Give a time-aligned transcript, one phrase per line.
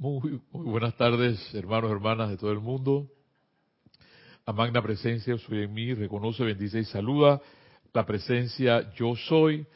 [0.00, 3.10] Muy, buenas tardes, hermanos, hermanas de todo el mundo.
[4.46, 7.42] La magna presencia soy en mí, reconoce, bendice y saluda
[7.92, 9.66] la presencia yo soy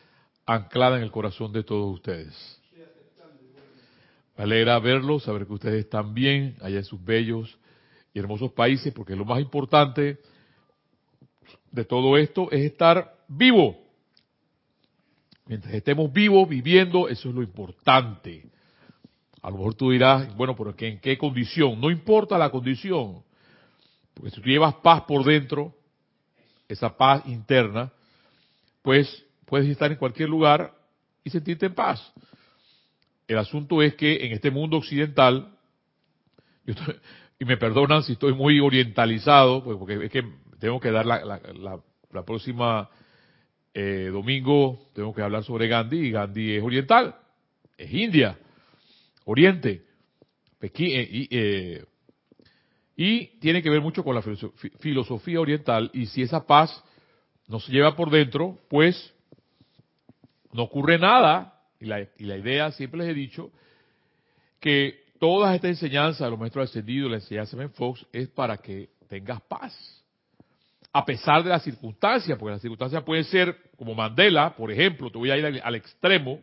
[0.46, 2.62] anclada en el corazón de todos ustedes.
[4.37, 7.59] Me alegra verlos, saber que ustedes están bien allá en sus bellos
[8.14, 10.20] y hermosos países, porque lo más importante
[11.73, 13.77] de todo esto es estar vivo.
[15.46, 18.52] Mientras estemos vivos, viviendo, eso es lo importante.
[19.43, 21.80] A lo mejor tú dirás, bueno, pero ¿en qué condición?
[21.80, 23.23] No importa la condición.
[24.14, 25.74] Porque si tú llevas paz por dentro,
[26.69, 27.92] esa paz interna,
[28.83, 30.73] pues puedes estar en cualquier lugar
[31.24, 32.12] y sentirte en paz.
[33.27, 35.56] El asunto es que en este mundo occidental,
[37.38, 40.24] y me perdonan si estoy muy orientalizado, pues porque es que
[40.61, 41.41] tengo que dar la,
[42.11, 42.88] la, próxima
[43.74, 47.16] eh, domingo, tengo que hablar sobre Gandhi, y Gandhi es oriental,
[47.77, 48.38] es India.
[49.25, 49.85] Oriente,
[50.61, 51.85] eh, eh,
[52.97, 54.23] y tiene que ver mucho con la
[54.81, 56.83] filosofía oriental, y si esa paz
[57.48, 59.12] no se lleva por dentro, pues
[60.53, 63.51] no ocurre nada, y la, y la idea, siempre les he dicho,
[64.61, 68.91] que toda esta enseñanza de los maestros ascendidos, la enseñanza de Fox, es para que
[69.09, 70.05] tengas paz.
[70.92, 75.19] A pesar de las circunstancias, porque las circunstancias pueden ser como Mandela, por ejemplo, te
[75.19, 76.41] voy a ir al extremo.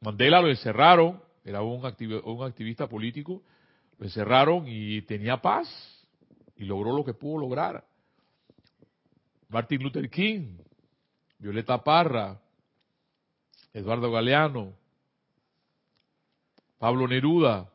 [0.00, 1.82] Mandela lo encerraron era un,
[2.24, 3.42] un activista político,
[3.98, 5.68] lo encerraron y tenía paz
[6.56, 7.84] y logró lo que pudo lograr.
[9.48, 10.58] Martin Luther King,
[11.38, 12.40] Violeta Parra,
[13.72, 14.74] Eduardo Galeano,
[16.78, 17.70] Pablo Neruda.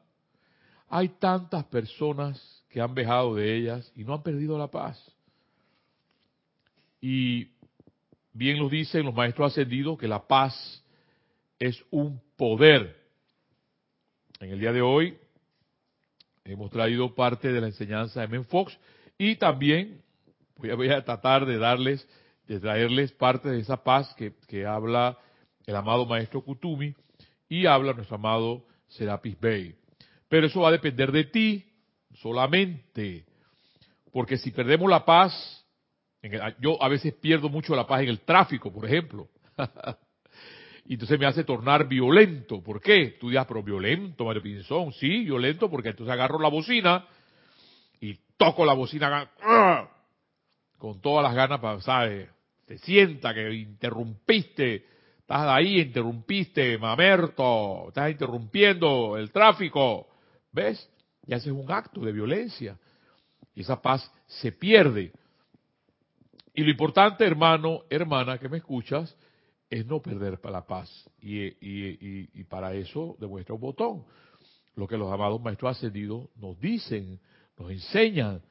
[0.88, 5.00] Hay tantas personas que han vejado de ellas y no han perdido la paz.
[7.02, 7.50] Y
[8.34, 10.84] bien lo dicen los maestros ascendidos que la paz
[11.60, 13.05] es un poder
[14.39, 15.17] en el día de hoy
[16.44, 18.78] hemos traído parte de la enseñanza de Men Fox
[19.17, 20.02] y también
[20.58, 22.07] voy a, tratar de darles,
[22.47, 25.18] de traerles parte de esa paz que, habla
[25.66, 26.94] el amado maestro Kutumi
[27.50, 29.75] y habla nuestro amado Serapis Bey.
[30.28, 31.66] Pero eso va a depender de ti
[32.16, 33.25] solamente,
[34.12, 35.66] porque si perdemos la paz,
[36.59, 39.29] yo a veces pierdo mucho la paz en el tráfico, por ejemplo.
[40.88, 42.62] y entonces me hace tornar violento.
[42.62, 43.18] ¿Por qué?
[43.19, 44.94] Tú dirás, pero violento, Mario Pinzón.
[44.94, 47.06] Sí, violento, porque entonces agarro la bocina
[48.00, 49.90] y toco la bocina ¡ah!
[50.78, 52.29] con todas las ganas para, ¿sabes?
[52.68, 54.85] Te sienta que interrumpiste,
[55.19, 60.07] estás ahí, interrumpiste, mamerto, estás interrumpiendo el tráfico.
[60.51, 60.88] ¿Ves?
[61.25, 62.78] Y haces un acto de violencia.
[63.56, 65.12] Y esa paz se pierde.
[66.53, 69.16] Y lo importante, hermano, hermana, que me escuchas,
[69.70, 70.90] es no perder la paz.
[71.22, 74.06] Y, para eso demuestra un botón.
[74.76, 77.20] Lo que los amados maestros ascendidos nos dicen,
[77.58, 78.42] nos enseñan.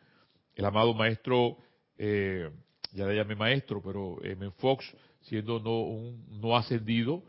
[0.54, 1.58] El amado maestro,
[1.98, 2.48] eh,
[2.92, 4.50] ya le llamé maestro, pero M.
[4.52, 4.84] Fox,
[5.22, 7.22] siendo no un no ascendido,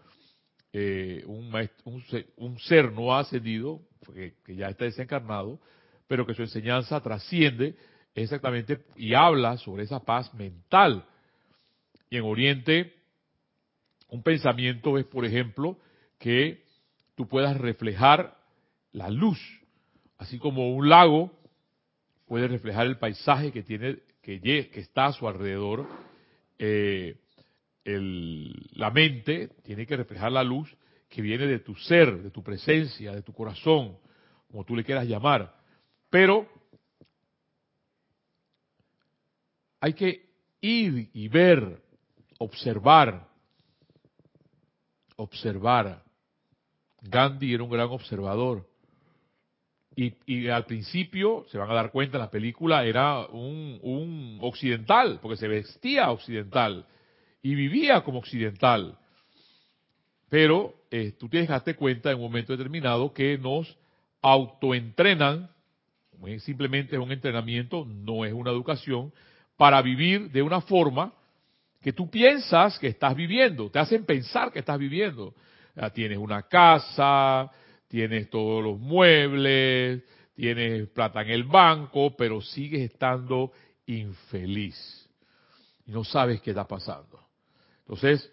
[0.72, 1.51] eh, un,
[2.38, 3.81] un, ser no ascendido,
[4.13, 5.59] que ya está desencarnado,
[6.07, 7.75] pero que su enseñanza trasciende
[8.13, 11.06] exactamente y habla sobre esa paz mental.
[12.09, 12.94] Y en Oriente
[14.09, 15.77] un pensamiento es, por ejemplo,
[16.19, 16.63] que
[17.16, 18.38] tú puedas reflejar
[18.91, 19.39] la luz,
[20.17, 21.31] así como un lago
[22.25, 25.88] puede reflejar el paisaje que tiene, que, que está a su alrededor.
[26.57, 27.17] Eh,
[27.85, 30.75] la mente tiene que reflejar la luz
[31.07, 33.97] que viene de tu ser, de tu presencia, de tu corazón,
[34.49, 35.55] como tú le quieras llamar.
[36.09, 36.47] Pero
[39.79, 40.25] hay que
[40.61, 41.81] ir y ver,
[42.39, 43.29] observar,
[45.15, 46.03] observar.
[47.01, 48.67] Gandhi era un gran observador.
[49.97, 55.37] Y, al principio, se van a dar cuenta en la película, era un, occidental, porque
[55.37, 56.85] se vestía occidental
[57.41, 58.97] y vivía como occidental.
[60.27, 63.77] Pero eh, tú tienes que cuenta en un momento determinado que nos
[64.21, 65.50] autoentrenan,
[66.39, 69.13] simplemente es un entrenamiento, no es una educación,
[69.56, 71.13] para vivir de una forma
[71.85, 75.35] que tú piensas que estás viviendo, te hacen pensar que estás viviendo.
[75.93, 77.51] tienes una casa,
[77.87, 80.01] tienes todos los muebles,
[80.33, 83.51] tienes plata en el banco, pero sigues estando
[83.85, 85.07] infeliz.
[85.85, 87.23] Y no sabes qué está pasando.
[87.81, 88.31] Entonces,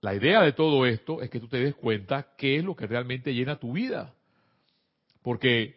[0.00, 2.86] la idea de todo esto es que tú te des cuenta qué es lo que
[2.86, 4.14] realmente llena tu vida.
[5.20, 5.74] Porque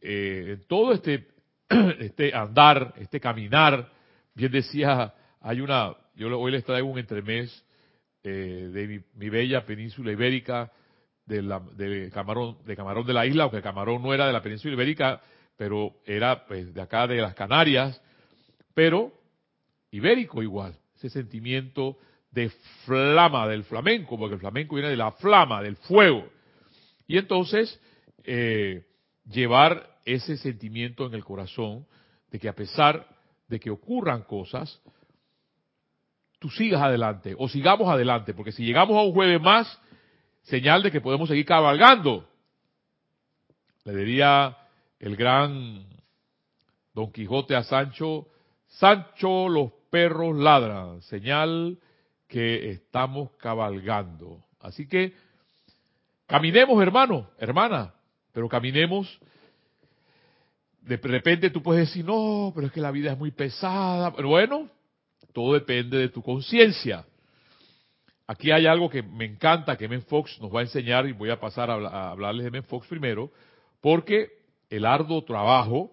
[0.00, 1.26] eh, en todo este,
[1.98, 3.90] este andar, este caminar,
[4.36, 7.64] bien decía, hay una, yo hoy les traigo un entremés
[8.22, 10.72] eh, de mi, bella península ibérica,
[11.26, 15.20] de, camarón, de Camarón de la isla, aunque Camarón no era de la península ibérica,
[15.56, 18.00] pero era pues, de acá de las Canarias,
[18.74, 19.12] pero
[19.90, 21.98] ibérico igual, ese sentimiento
[22.30, 22.50] de
[22.84, 26.28] flama del flamenco, porque el flamenco viene de la flama, del fuego.
[27.06, 27.80] Y entonces,
[28.24, 28.84] eh,
[29.28, 31.86] llevar ese sentimiento en el corazón
[32.30, 33.06] de que a pesar
[33.48, 34.80] de que ocurran cosas,
[36.42, 39.80] tú sigas adelante o sigamos adelante, porque si llegamos a un jueves más,
[40.42, 42.28] señal de que podemos seguir cabalgando.
[43.84, 44.58] Le diría
[44.98, 45.86] el gran
[46.94, 48.26] Don Quijote a Sancho,
[48.66, 51.78] Sancho los perros ladran, señal
[52.26, 54.42] que estamos cabalgando.
[54.58, 55.14] Así que
[56.26, 57.94] caminemos, hermano, hermana,
[58.32, 59.16] pero caminemos.
[60.80, 64.12] De repente tú puedes decir, no, pero es que la vida es muy pesada.
[64.12, 64.68] Pero bueno,
[65.32, 67.04] todo depende de tu conciencia.
[68.26, 71.30] Aquí hay algo que me encanta que Men Fox nos va a enseñar y voy
[71.30, 73.30] a pasar a, hablarles de Men Fox primero,
[73.80, 74.30] porque
[74.70, 75.92] el arduo trabajo,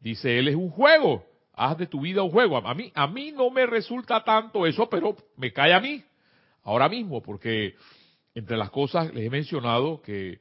[0.00, 1.24] dice él, es un juego.
[1.54, 2.56] Haz de tu vida un juego.
[2.56, 6.02] A mí, a mí no me resulta tanto eso, pero me cae a mí
[6.62, 7.74] ahora mismo, porque
[8.34, 10.38] entre las cosas les he mencionado que,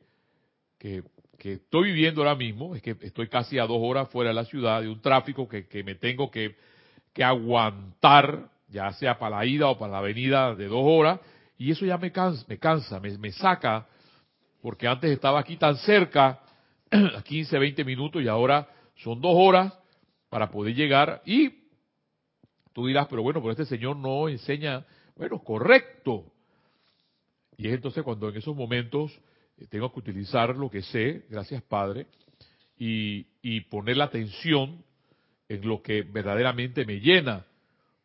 [0.78, 1.04] que,
[1.44, 4.82] estoy viviendo ahora mismo, es que estoy casi a dos horas fuera de la ciudad,
[4.82, 6.56] de un tráfico que, que me tengo que
[7.14, 11.20] que aguantar, ya sea para la ida o para la venida de dos horas,
[11.58, 13.88] y eso ya me cansa, me, cansa, me, saca,
[14.62, 16.40] porque antes estaba aquí tan cerca,
[16.92, 19.74] a 15, 20 minutos, y ahora son dos horas
[20.30, 21.50] para poder llegar, y
[22.74, 24.86] tú dirás, pero bueno, pero este señor no enseña,
[25.16, 26.32] bueno, correcto.
[27.58, 29.12] Y es entonces cuando en esos momentos
[29.58, 32.08] eh, tengo que utilizar lo que sé, gracias Padre,
[32.78, 34.84] y, y poner la atención
[35.52, 37.46] en lo que verdaderamente me llena.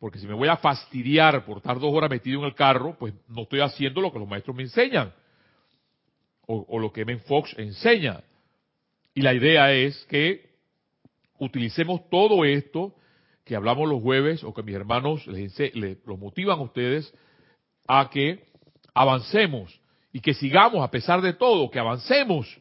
[0.00, 3.14] Porque si me voy a fastidiar por estar dos horas metido en el carro, pues
[3.28, 5.12] no estoy haciendo lo que los maestros me enseñan.
[6.48, 8.20] O, lo que Men Fox enseña.
[9.14, 10.50] Y la idea es que
[11.38, 12.94] utilicemos todo esto
[13.44, 17.12] que hablamos los jueves o que mis hermanos les, les los motivan a ustedes
[17.88, 18.44] a que
[18.94, 19.80] avancemos
[20.12, 22.58] y que sigamos a pesar de todo, que avancemos.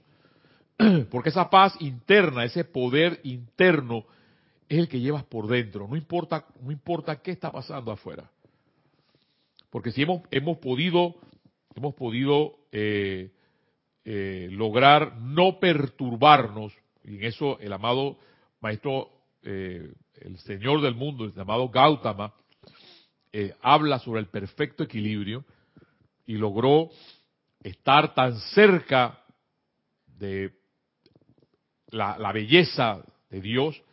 [1.11, 4.05] Porque esa paz interna, ese poder interno
[4.67, 8.29] es el que llevas por dentro, no importa, no importa qué está pasando afuera.
[9.69, 11.15] Porque si hemos, hemos podido,
[11.75, 13.31] hemos podido eh,
[14.03, 16.73] eh, lograr no perturbarnos,
[17.03, 18.17] y en eso el amado
[18.61, 19.09] maestro,
[19.43, 22.33] eh, el señor del mundo, el llamado Gautama,
[23.61, 25.43] habla sobre el perfecto equilibrio
[26.25, 26.89] y logró
[27.61, 29.19] estar tan cerca
[30.07, 30.53] de
[31.89, 33.83] la, la belleza de Dios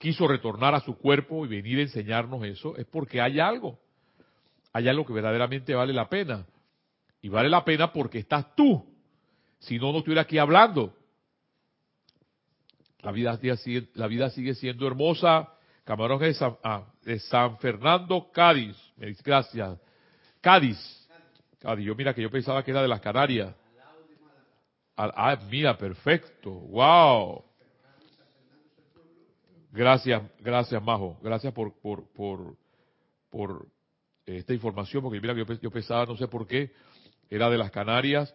[0.00, 3.78] quiso retornar a su cuerpo y venir a enseñarnos eso, es porque hay algo.
[4.72, 6.46] Hay algo que verdaderamente vale la pena.
[7.20, 8.82] Y vale la pena porque estás tú.
[9.58, 10.96] Si no, no estuviera aquí hablando.
[13.02, 15.52] La vida, sigue, la vida sigue siendo hermosa.
[15.84, 18.76] Camarón de San, ah, de San Fernando, Cádiz.
[18.96, 19.78] Me dice, gracias.
[20.40, 20.78] Cádiz.
[21.58, 21.84] Cádiz.
[21.84, 23.54] Yo mira que yo pensaba que era de las Canarias.
[24.96, 26.50] Ah, mira, perfecto.
[26.50, 27.49] Wow.
[29.72, 31.18] Gracias, gracias, Majo.
[31.22, 32.56] Gracias por, por, por,
[33.30, 33.66] por
[34.26, 36.72] esta información, porque mira que yo, pensaba, no sé por qué,
[37.28, 38.34] era de las Canarias.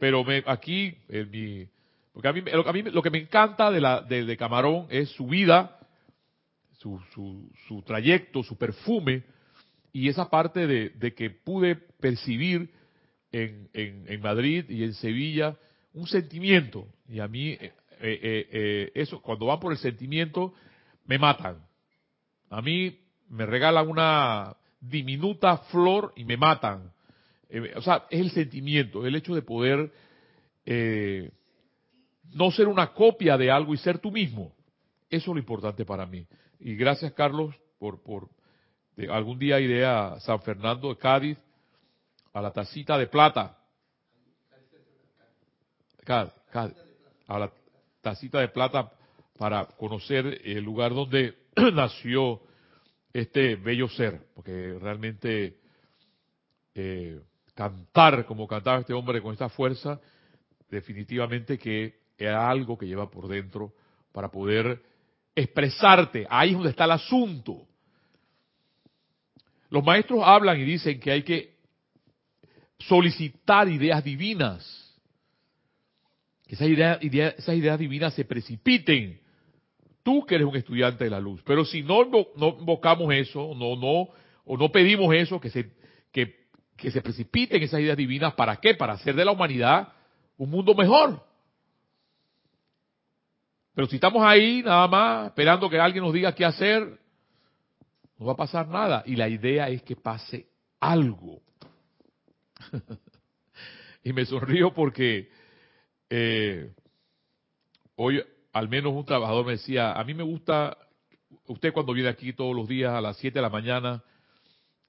[0.00, 1.68] pero me, aquí, en mi,
[2.12, 5.10] porque a mí, lo, a mí, lo que me encanta de, la, de, Camarón es
[5.10, 5.78] su vida,
[6.78, 9.22] su, su, su trayecto, su perfume,
[9.92, 12.72] y esa parte de, de que pude percibir
[13.30, 15.56] en, en, en Madrid y en Sevilla,
[15.94, 16.86] un sentimiento.
[17.08, 20.54] Y a mí, eh, eh, eh, eso, cuando van por el sentimiento,
[21.06, 21.64] me matan.
[22.48, 26.92] A mí me regalan una diminuta flor y me matan.
[27.76, 29.92] o sea, es el sentimiento, el hecho de poder
[32.32, 34.54] no ser una copia de algo y ser tú mismo.
[35.08, 36.26] Eso es lo importante para mí.
[36.60, 38.28] Y gracias, Carlos, por, por
[39.10, 41.38] algún día iré a San Fernando de Cádiz,
[42.32, 43.59] a la tacita de plata
[46.06, 47.52] a la
[48.00, 48.90] tacita de plata
[49.38, 51.34] para conocer el lugar donde
[51.72, 52.40] nació
[53.12, 55.58] este bello ser, porque realmente
[56.74, 57.20] eh,
[57.54, 60.00] cantar como cantaba este hombre con esta fuerza,
[60.68, 63.72] definitivamente que era algo que lleva por dentro
[64.12, 64.82] para poder
[65.34, 66.26] expresarte.
[66.28, 67.66] Ahí es donde está el asunto.
[69.70, 71.54] Los maestros hablan y dicen que hay que
[72.78, 74.79] solicitar ideas divinas
[76.50, 76.98] que esas ideas,
[77.38, 79.20] esas ideas divinas se precipiten.
[80.02, 81.40] Tú que eres un estudiante de la luz.
[81.46, 84.08] Pero si no, no, invocamos eso, no, no
[84.44, 85.70] o no pedimos eso, que se,
[86.10, 88.34] que, que se precipiten esas ideas divinas.
[88.34, 88.74] ¿Para qué?
[88.74, 89.92] Para hacer de la humanidad
[90.38, 91.24] un mundo mejor.
[93.72, 96.98] Pero si estamos ahí nada más esperando que alguien nos diga qué hacer,
[98.18, 99.04] no va a pasar nada.
[99.06, 100.48] Y la idea es que pase
[100.80, 101.42] algo.
[104.02, 105.30] y me sonrío porque
[106.10, 106.72] eh,
[107.94, 110.76] hoy al menos un trabajador me decía, a mí me gusta,
[111.46, 114.02] usted cuando viene aquí todos los días a las 7 de la mañana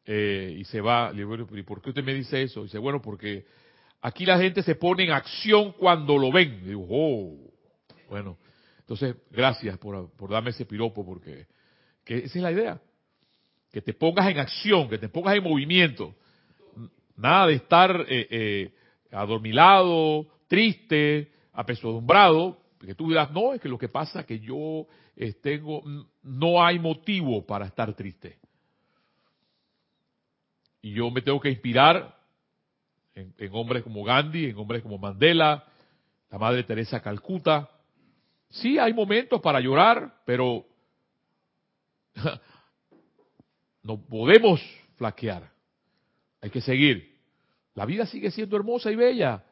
[0.05, 2.63] eh, y se va, le digo, ¿y por qué usted me dice eso?
[2.63, 3.45] dice, bueno, porque
[4.01, 6.65] aquí la gente se pone en acción cuando lo ven.
[6.65, 7.37] digo, oh,
[8.09, 8.37] bueno,
[8.79, 11.45] entonces gracias por, por darme ese piropo porque
[12.03, 12.81] que esa es la idea,
[13.71, 16.15] que te pongas en acción, que te pongas en movimiento.
[17.15, 18.73] Nada de estar eh,
[19.11, 24.85] adormilado, triste, apesadumbrado, que tú dirás, no, es que lo que pasa es que yo
[25.15, 25.81] eh, tengo,
[26.23, 28.37] no hay motivo para estar triste.
[30.81, 32.17] Y yo me tengo que inspirar
[33.15, 35.63] en, en, hombres como Gandhi, en hombres como Mandela,
[36.29, 37.69] la Madre Teresa Calcuta.
[38.49, 40.65] Sí, hay momentos para llorar, pero
[43.83, 44.61] no podemos
[44.97, 45.49] flaquear.
[46.41, 47.17] Hay que seguir.
[47.73, 49.45] La vida sigue siendo hermosa y bella.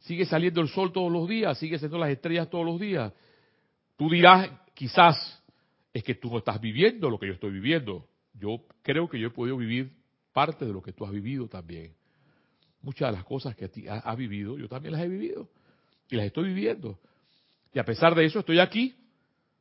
[0.00, 3.12] Sigue saliendo el sol todos los días, sigue siendo las estrellas todos los días.
[3.96, 5.42] Tú dirás, quizás,
[5.92, 8.06] es que tú no estás viviendo lo que yo estoy viviendo.
[8.34, 9.92] Yo creo que yo he podido vivir
[10.32, 11.94] parte de lo que tú has vivido también.
[12.82, 15.50] Muchas de las cosas que has vivido, yo también las he vivido.
[16.08, 16.98] Y las estoy viviendo.
[17.74, 18.94] Y a pesar de eso, estoy aquí,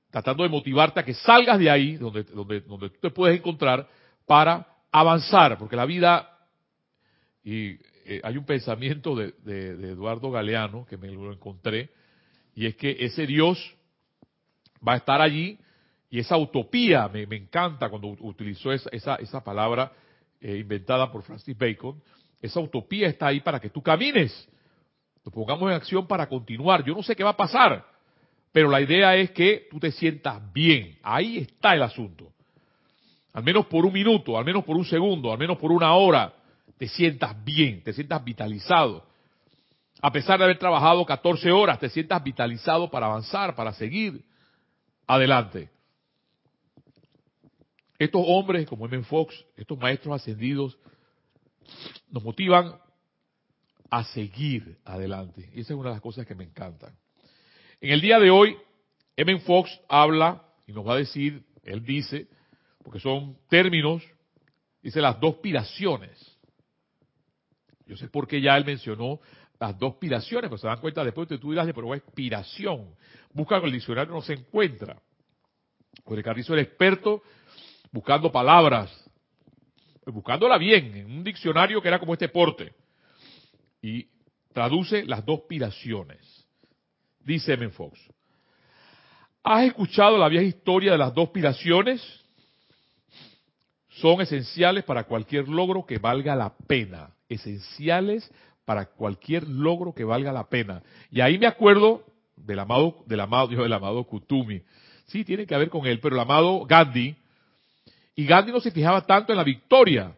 [0.10, 3.88] tratando de motivarte a que salgas de ahí, donde, donde, donde tú te puedes encontrar,
[4.26, 5.58] para avanzar.
[5.58, 6.30] Porque la vida,
[8.12, 11.92] eh, hay un pensamiento de, Eduardo Galeano que me lo encontré,
[12.56, 13.60] y es que ese Dios
[14.86, 15.60] va a estar allí,
[16.10, 19.92] y esa utopía, me, encanta cuando utilizó esa, esa, palabra
[20.42, 22.02] eh, inventada por Francis Bacon,
[22.42, 24.50] esa utopía está ahí para que tú camines,
[25.24, 26.84] nos pongamos en acción para continuar.
[26.84, 27.86] Yo no sé qué va a pasar,
[28.52, 30.98] pero la idea es que tú te sientas bien.
[31.04, 32.34] Ahí está el asunto.
[33.34, 36.39] Al menos por un minuto, al menos por un segundo, al menos por una hora,
[36.80, 39.06] te sientas bien, te sientas vitalizado.
[40.02, 44.24] A pesar de haber trabajado 14 horas, te sientas vitalizado para avanzar, para seguir
[45.06, 45.70] adelante.
[47.98, 49.04] Estos hombres como M.
[49.04, 50.78] Fox, estos maestros ascendidos,
[52.10, 52.80] nos motivan
[53.90, 55.50] a seguir adelante.
[55.54, 56.98] Y esa es una de las cosas que me encantan.
[57.82, 58.56] En el día de hoy,
[59.18, 59.38] M.
[59.42, 62.30] Fox habla y nos va a decir, él dice,
[62.82, 64.02] porque son términos,
[64.82, 66.39] dice las dos piraciones.
[67.90, 69.20] Yo sé por qué ya él mencionó
[69.60, 72.94] las dos piraciones, pero se dan cuenta después de tú dirás, pero es piración.
[73.34, 75.02] Busca con el diccionario, no se encuentra.
[76.06, 77.24] Jorge Carrizo el experto
[77.92, 78.92] buscando palabras,
[80.06, 82.74] buscándola bien, en un diccionario que era como este porte.
[83.82, 84.08] Y
[84.54, 86.48] traduce las dos piraciones.
[87.22, 87.70] Dice M.
[87.70, 88.00] Fox.
[89.44, 92.04] ¿Has escuchado la vieja historia de las dos piraciones?
[94.02, 98.30] Son esenciales para cualquier logro que valga la pena esenciales
[98.66, 100.82] para cualquier logro que valga la pena.
[101.12, 102.04] Y ahí me acuerdo
[102.36, 104.62] del amado, del amado, dijo del amado Kutumi.
[105.06, 107.16] Sí, tiene que ver con él, pero el amado Gandhi,
[108.16, 110.16] y Gandhi no se fijaba tanto en la victoria.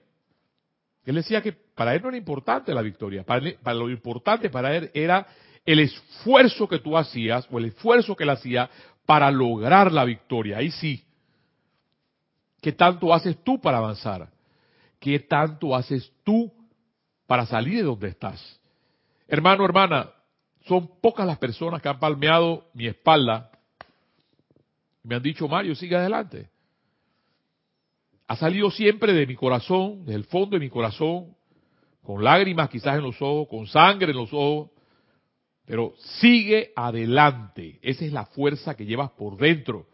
[1.06, 4.76] Él decía que para él no era importante la victoria, para, para lo importante para
[4.76, 5.28] él era
[5.66, 8.70] el esfuerzo que tú hacías o el esfuerzo que él hacía
[9.06, 10.58] para lograr la victoria.
[10.58, 11.04] Ahí sí.
[12.62, 14.30] ¿Qué tanto haces tú para avanzar?
[15.00, 16.52] ¿Qué tanto haces tú
[17.32, 18.60] para salir de donde estás.
[19.26, 20.12] Hermano, hermana,
[20.66, 23.50] son pocas las personas que han palmeado mi espalda.
[25.02, 26.50] Me han dicho, Mario, sigue adelante.
[28.28, 31.34] Ha salido siempre de mi corazón, del fondo de mi corazón,
[32.04, 34.72] con lágrimas quizás en los ojos, con sangre en los ojos,
[35.64, 37.80] pero sigue adelante.
[37.82, 39.88] Esa es la fuerza que llevas por dentro.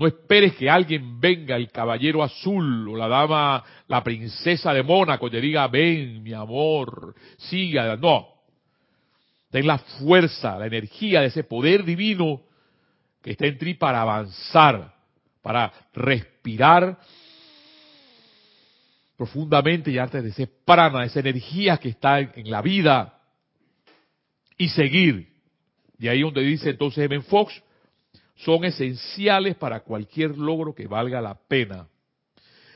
[0.00, 5.26] No esperes que alguien venga, el caballero azul o la dama, la princesa de Mónaco,
[5.26, 7.94] y te diga, ven, mi amor, siga.
[7.96, 8.28] No.
[9.50, 12.40] Ten la fuerza, la energía de ese poder divino
[13.20, 14.94] que está en ti para avanzar,
[15.42, 16.98] para respirar
[19.18, 23.20] profundamente y antes de ese prana, esa energía que está en la vida
[24.56, 25.28] y seguir.
[25.98, 27.62] Y ahí donde dice entonces Evan Fox,
[28.44, 31.88] son esenciales para cualquier logro que valga la pena.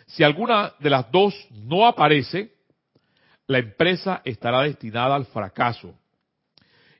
[0.06, 2.52] Si alguna de las dos no aparece,
[3.46, 5.94] la empresa estará destinada al fracaso.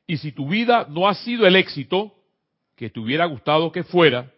[0.07, 2.15] Y si tu vida no ha sido el éxito
[2.77, 4.31] que te hubiera gustado que fuera,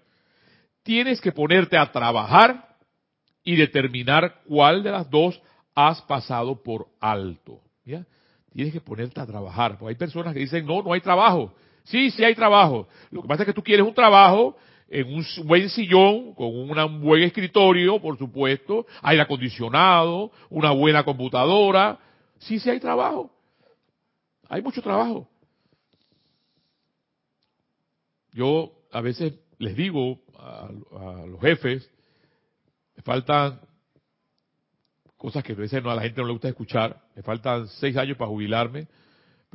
[0.82, 2.76] tienes que ponerte a trabajar
[3.42, 5.40] y determinar cuál de las dos
[5.74, 7.60] has pasado por alto.
[7.84, 8.04] ¿ya?
[8.52, 9.78] Tienes que ponerte a trabajar.
[9.78, 11.54] Porque hay personas que dicen, no, no hay trabajo.
[11.86, 12.88] Sí, sí hay trabajo.
[13.10, 14.56] Lo que pasa es que tú quieres un trabajo
[14.88, 21.98] en un buen sillón, con un buen escritorio, por supuesto, aire acondicionado, una buena computadora.
[22.38, 23.30] Sí, sí hay trabajo.
[24.48, 25.28] Hay mucho trabajo.
[28.32, 30.68] Yo a veces les digo a,
[31.26, 31.90] los jefes,
[32.96, 33.60] me faltan
[35.16, 37.96] cosas que a veces no, a la gente no le gusta escuchar, me faltan seis
[37.96, 38.88] años para jubilarme,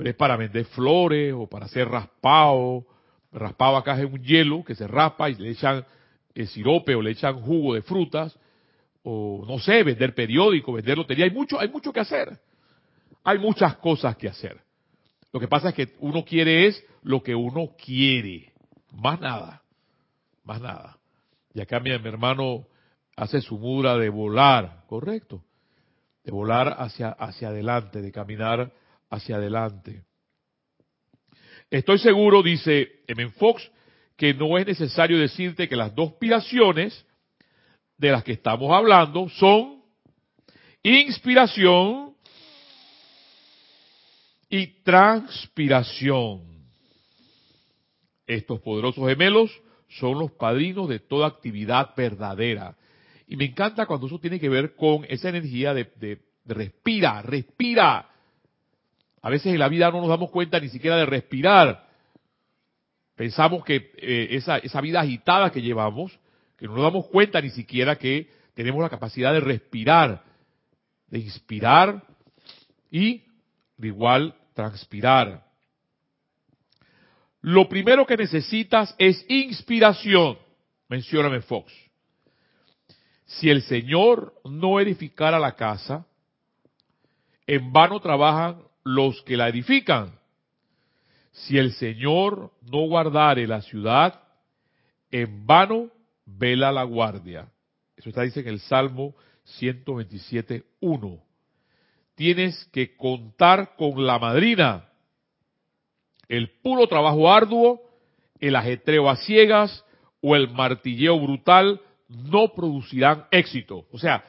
[0.02, 2.88] pero es para vender flores o para hacer raspado,
[3.32, 5.86] raspado acá es un hielo que se raspa y le echan
[6.34, 8.36] el sirope o le echan jugo de frutas,
[9.04, 12.36] o no sé, vender periódico, vender lotería, hay mucho, hay mucho que hacer.
[13.24, 14.60] Hay muchas cosas que hacer.
[15.32, 18.54] Lo que pasa es que uno quiere es lo que uno quiere,
[18.92, 19.62] más nada,
[20.44, 20.98] más nada.
[21.54, 22.66] Y acá mi, mi hermano
[23.16, 25.44] hace su mudra de volar, correcto,
[26.24, 28.72] de volar hacia, hacia adelante, de caminar
[29.12, 30.04] hacia adelante.
[31.70, 33.30] Estoy seguro, dice M.
[33.32, 33.70] Fox,
[34.18, 37.06] que no es necesario decirte que las dos piraciones
[37.98, 39.84] de las que estamos hablando son
[40.82, 42.16] inspiración
[44.50, 46.42] y transpiración.
[48.26, 49.52] Estos poderosos gemelos
[49.88, 52.78] son los padrinos de toda actividad verdadera.
[53.28, 58.11] Y me encanta cuando eso tiene que ver con esa energía de respira, respira,
[59.22, 61.88] a veces en la vida no nos damos cuenta ni siquiera de respirar.
[63.16, 66.18] Pensamos que eh, esa, vida agitada que llevamos,
[66.58, 70.24] que no nos damos cuenta ni siquiera que tenemos la capacidad de respirar,
[71.08, 72.04] de inspirar
[72.90, 73.24] y
[73.80, 75.46] igual transpirar.
[77.42, 80.38] Lo primero que necesitas es inspiración,
[80.90, 81.72] mencióname Fox.
[83.26, 86.06] Si el Señor no edificara la casa,
[87.48, 90.20] en vano trabajan los que la edifican.
[91.32, 94.22] Si el Señor no guardare la ciudad,
[95.12, 95.90] en vano
[96.26, 97.50] vela la guardia.
[97.96, 99.16] Eso está dice en el Salmo
[99.60, 101.22] 127.1.
[102.16, 104.90] Tienes que contar con la madrina.
[106.28, 107.82] El puro trabajo arduo,
[108.40, 109.86] el ajetreo a ciegas
[110.22, 113.86] o el martilleo brutal no producirán éxito.
[113.92, 114.24] O sea,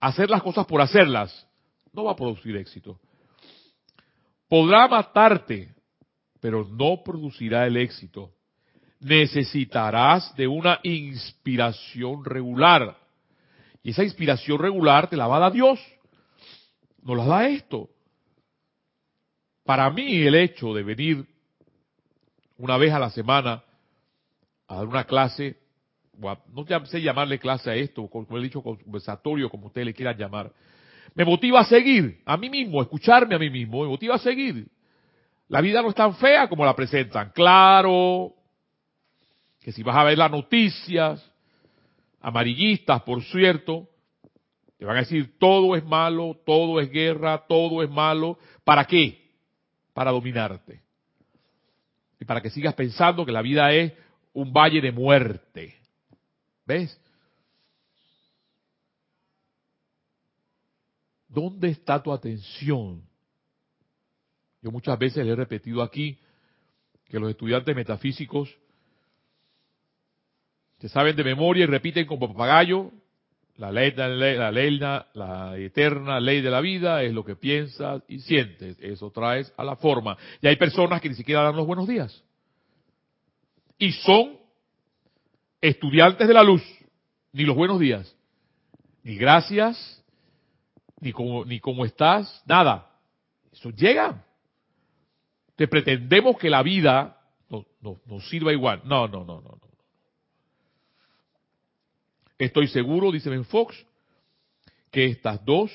[0.00, 1.46] hacer las cosas por hacerlas
[1.92, 2.98] no va a producir éxito.
[4.48, 5.74] Podrá matarte,
[6.40, 8.32] pero no producirá el éxito.
[9.00, 12.96] Necesitarás de una inspiración regular.
[13.82, 15.80] Y esa inspiración regular te la va a dar Dios.
[17.02, 17.88] No la da esto.
[19.64, 21.26] Para mí el hecho de venir
[22.56, 23.62] una vez a la semana
[24.68, 25.56] a dar una clase,
[26.18, 30.52] no sé llamarle clase a esto, como he dicho, conversatorio, como ustedes le quieran llamar,
[31.14, 34.68] me motiva a seguir a mí mismo, escucharme a mí mismo, me motiva a seguir.
[35.48, 37.30] La vida no es tan fea como la presentan.
[37.30, 38.34] Claro
[39.60, 41.32] que si vas a ver las noticias,
[42.20, 43.88] amarillistas, por cierto,
[44.78, 48.38] te van a decir todo es malo, todo es guerra, todo es malo.
[48.64, 49.30] ¿Para qué?
[49.94, 50.82] Para dominarte.
[52.20, 53.92] Y para que sigas pensando que la vida es
[54.32, 55.76] un valle de muerte.
[56.66, 57.00] ¿Ves?
[61.36, 63.02] ¿Dónde está tu atención?
[64.62, 66.18] Yo muchas veces le he repetido aquí
[67.04, 68.56] que los estudiantes metafísicos
[70.78, 72.90] se saben de memoria y repiten como papagayo
[73.58, 78.20] la ley, la, ley, la eterna ley de la vida es lo que piensas y
[78.20, 78.78] sientes.
[78.80, 80.16] Eso traes a la forma.
[80.40, 82.24] Y hay personas que ni siquiera dan los buenos días.
[83.76, 84.38] Y son
[85.60, 86.62] estudiantes de la luz.
[87.32, 88.16] Ni los buenos días.
[89.02, 90.02] Ni gracias,
[91.00, 92.90] ni cómo, ni cómo estás, nada.
[93.52, 94.24] Eso llega.
[95.54, 98.82] Te pretendemos que la vida nos sirva igual.
[98.84, 99.66] No, no, no, no, no.
[102.38, 103.74] Estoy seguro, dice Ben Fox,
[104.90, 105.70] que estas dos,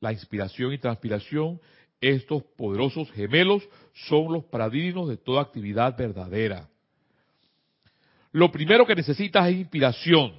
[0.00, 1.60] la inspiración y transpiración,
[2.00, 3.62] estos poderosos gemelos,
[4.08, 6.68] son los paradigmas de toda actividad verdadera.
[8.32, 10.34] Lo primero que necesitas es inspiración.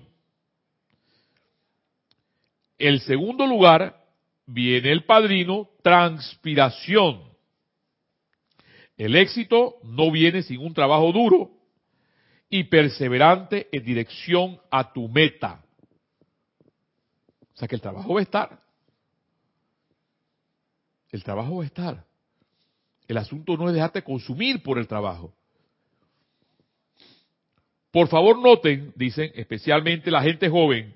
[2.77, 4.02] El segundo lugar
[4.45, 7.21] viene el padrino, transpiración.
[8.97, 11.51] El éxito no viene sin un trabajo duro
[12.49, 15.63] y perseverante en dirección a tu meta.
[17.53, 18.60] O sea que el trabajo va a estar.
[21.12, 22.06] El trabajo va a estar.
[23.08, 25.34] El asunto no es dejarte consumir por el trabajo.
[27.91, 30.95] Por favor noten, dicen especialmente la gente joven,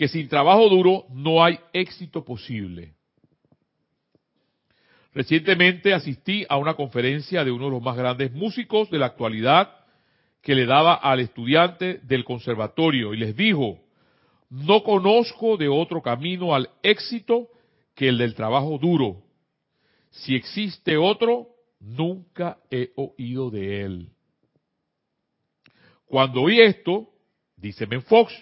[0.00, 2.94] que sin trabajo duro no hay éxito posible.
[5.12, 9.68] Recientemente asistí a una conferencia de uno de los más grandes músicos de la actualidad
[10.40, 13.78] que le daba al estudiante del conservatorio y les dijo,
[14.48, 17.48] no conozco de otro camino al éxito
[17.94, 19.22] que el del trabajo duro.
[20.08, 24.08] Si existe otro, nunca he oído de él.
[26.06, 27.10] Cuando oí esto,
[27.54, 28.32] dice Ben Fox,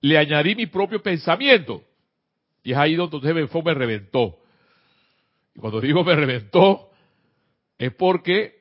[0.00, 1.82] le añadí mi propio pensamiento.
[2.62, 4.38] Y es ahí donde Fox me reventó.
[5.54, 6.90] Y cuando digo me reventó,
[7.78, 8.54] es porque,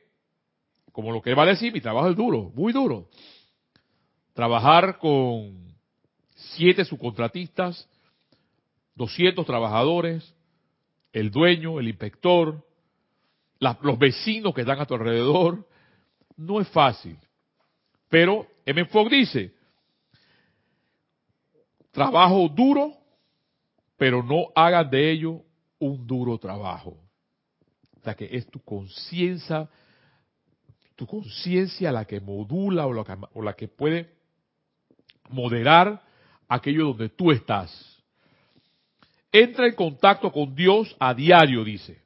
[0.92, 3.10] como lo que va a decir, mi trabajo es duro, muy duro.
[4.34, 5.76] Trabajar con
[6.36, 7.88] siete subcontratistas,
[8.96, 10.34] 200 trabajadores,
[11.12, 12.66] el dueño, el inspector,
[13.60, 15.68] los vecinos que están a tu alrededor,
[16.38, 17.18] no es fácil.
[18.08, 18.88] Pero M.
[19.10, 19.54] Dice,
[21.92, 22.94] trabajo duro,
[23.98, 25.42] pero no hagas de ello
[25.80, 26.98] un duro trabajo.
[28.00, 29.70] O sea que es tu conciencia,
[30.96, 34.10] tu conciencia la que modula o la que, o la que puede
[35.30, 36.02] moderar
[36.48, 37.98] aquello donde tú estás.
[39.32, 42.02] Entra en contacto con Dios a diario, dice,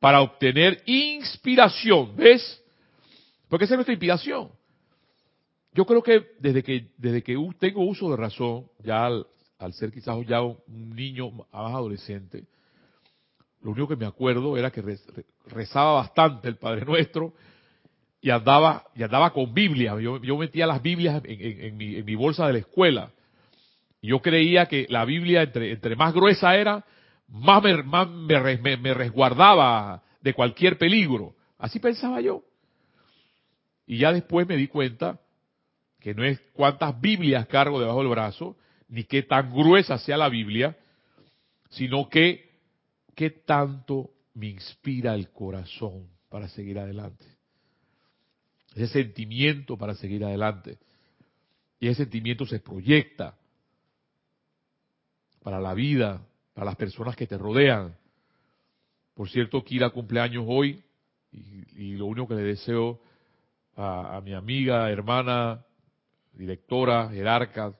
[0.00, 2.16] para obtener inspiración.
[2.16, 2.62] ¿Ves?
[3.48, 4.50] Porque esa es nuestra inspiración.
[5.74, 9.26] Yo creo que desde que desde que tengo uso de razón, ya al,
[9.72, 12.44] ser quizás ya un niño más adolescente,
[13.60, 14.82] lo único que me acuerdo era que
[15.46, 17.34] rezaba bastante el Padre Nuestro
[18.20, 19.98] y andaba y andaba con Biblia.
[19.98, 23.10] Yo, metía las Biblias en, mi, bolsa de la escuela.
[24.00, 26.84] Y yo creía que la Biblia, entre, entre más gruesa era,
[27.26, 31.34] más, me, más me resguardaba de cualquier peligro.
[31.58, 32.44] Así pensaba yo.
[33.86, 35.18] Y ya después me di cuenta
[36.04, 40.28] que no es cuántas Biblias cargo debajo del brazo, ni qué tan gruesa sea la
[40.28, 40.76] Biblia,
[41.70, 42.60] sino que
[43.14, 47.24] qué tanto me inspira el corazón para seguir adelante.
[48.74, 50.76] Ese sentimiento para seguir adelante.
[51.80, 53.38] Y ese sentimiento se proyecta
[55.42, 56.20] para la vida,
[56.52, 57.96] para las personas que te rodean.
[59.14, 60.82] Por cierto, Kira cumpleaños hoy
[61.32, 63.00] y, lo único que le deseo
[63.74, 65.64] a, a mi amiga, hermana,
[66.34, 67.74] directora, jerarca,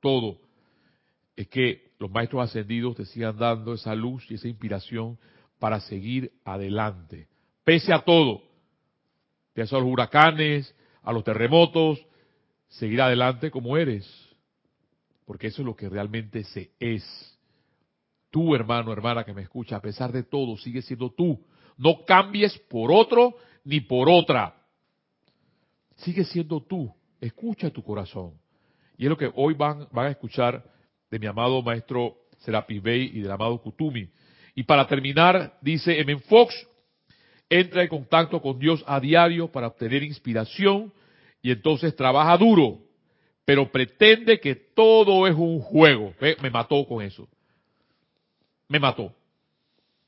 [0.00, 0.38] todo,
[1.34, 5.18] es que los maestros ascendidos te sigan dando esa luz y esa inspiración
[5.58, 7.28] para seguir adelante,
[7.64, 8.42] pese a todo,
[9.52, 12.04] pese a los huracanes, a los terremotos,
[12.68, 14.06] seguir adelante como eres,
[15.24, 17.38] porque eso es lo que realmente se es.
[18.30, 21.42] Tú, hermano, hermana que me escucha, a pesar de todo, sigue siendo tú.
[21.78, 24.54] No cambies por otro ni por otra.
[25.96, 26.92] Sigue siendo tú.
[27.26, 28.34] Escucha tu corazón.
[28.96, 30.64] Y es lo que hoy van, van a escuchar
[31.10, 34.08] de mi amado maestro Serapis Bey y del amado Kutumi.
[34.54, 36.18] Y para terminar, dice M.
[36.20, 36.54] Fox,
[37.50, 40.92] entra en contacto con Dios a diario para obtener inspiración
[41.42, 42.78] y entonces trabaja duro,
[43.44, 46.14] pero pretende que todo es un juego.
[46.42, 47.28] Me mató con eso.
[48.68, 49.12] Me mató.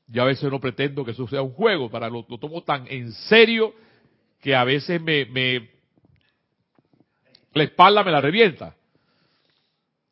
[0.07, 2.87] Yo a veces no pretendo que eso sea un juego, para lo, lo tomo tan
[2.87, 3.73] en serio
[4.41, 5.78] que a veces me, me
[7.53, 8.75] la espalda me la revienta.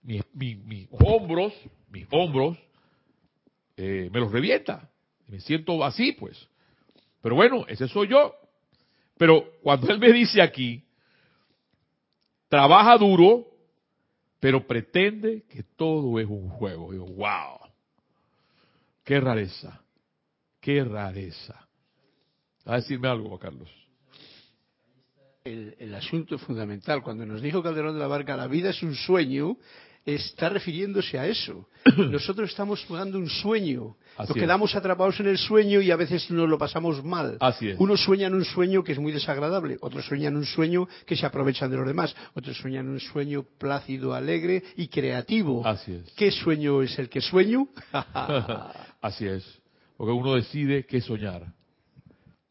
[0.04, 0.24] Mis,
[0.92, 1.54] hombros,
[1.90, 2.58] mis hombros,
[3.76, 4.90] eh, me los revienta.
[5.28, 6.48] Me siento así, pues.
[7.22, 8.34] Pero bueno, ese soy yo.
[9.18, 10.84] Pero cuando él me dice aquí,
[12.48, 13.48] trabaja duro,
[14.40, 16.92] pero pretende que todo es un juego.
[16.92, 17.60] Digo, wow,
[19.04, 19.82] qué rareza,
[20.62, 21.68] qué rareza.
[22.66, 23.87] A decirme algo, Carlos
[25.48, 27.02] el, asunto fundamental.
[27.02, 29.58] Cuando nos dijo Calderón de la Barca, la vida es un sueño,
[30.06, 31.68] está refiriéndose a eso.
[31.98, 33.98] Nosotros estamos jugando un sueño.
[34.18, 37.38] nos quedamos atrapados en el sueño y a veces nos lo pasamos mal.
[37.40, 37.80] Así es.
[37.80, 41.70] Unos sueñan un sueño que es muy desagradable, otros sueñan un sueño que se aprovechan
[41.72, 45.66] de los demás, otros sueñan un sueño plácido, alegre y creativo.
[45.66, 46.14] Así es.
[46.16, 47.68] ¿Qué sueño es el que sueño?
[49.02, 49.44] Así es.
[49.98, 51.54] Porque uno decide qué soñar.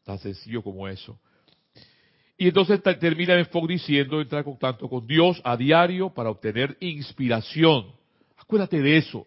[0.03, 1.19] Tan sencillo como eso.
[2.37, 7.91] Y entonces termina en diciendo, entrar en contacto con Dios a diario para obtener inspiración.
[8.37, 9.25] Acuérdate de eso.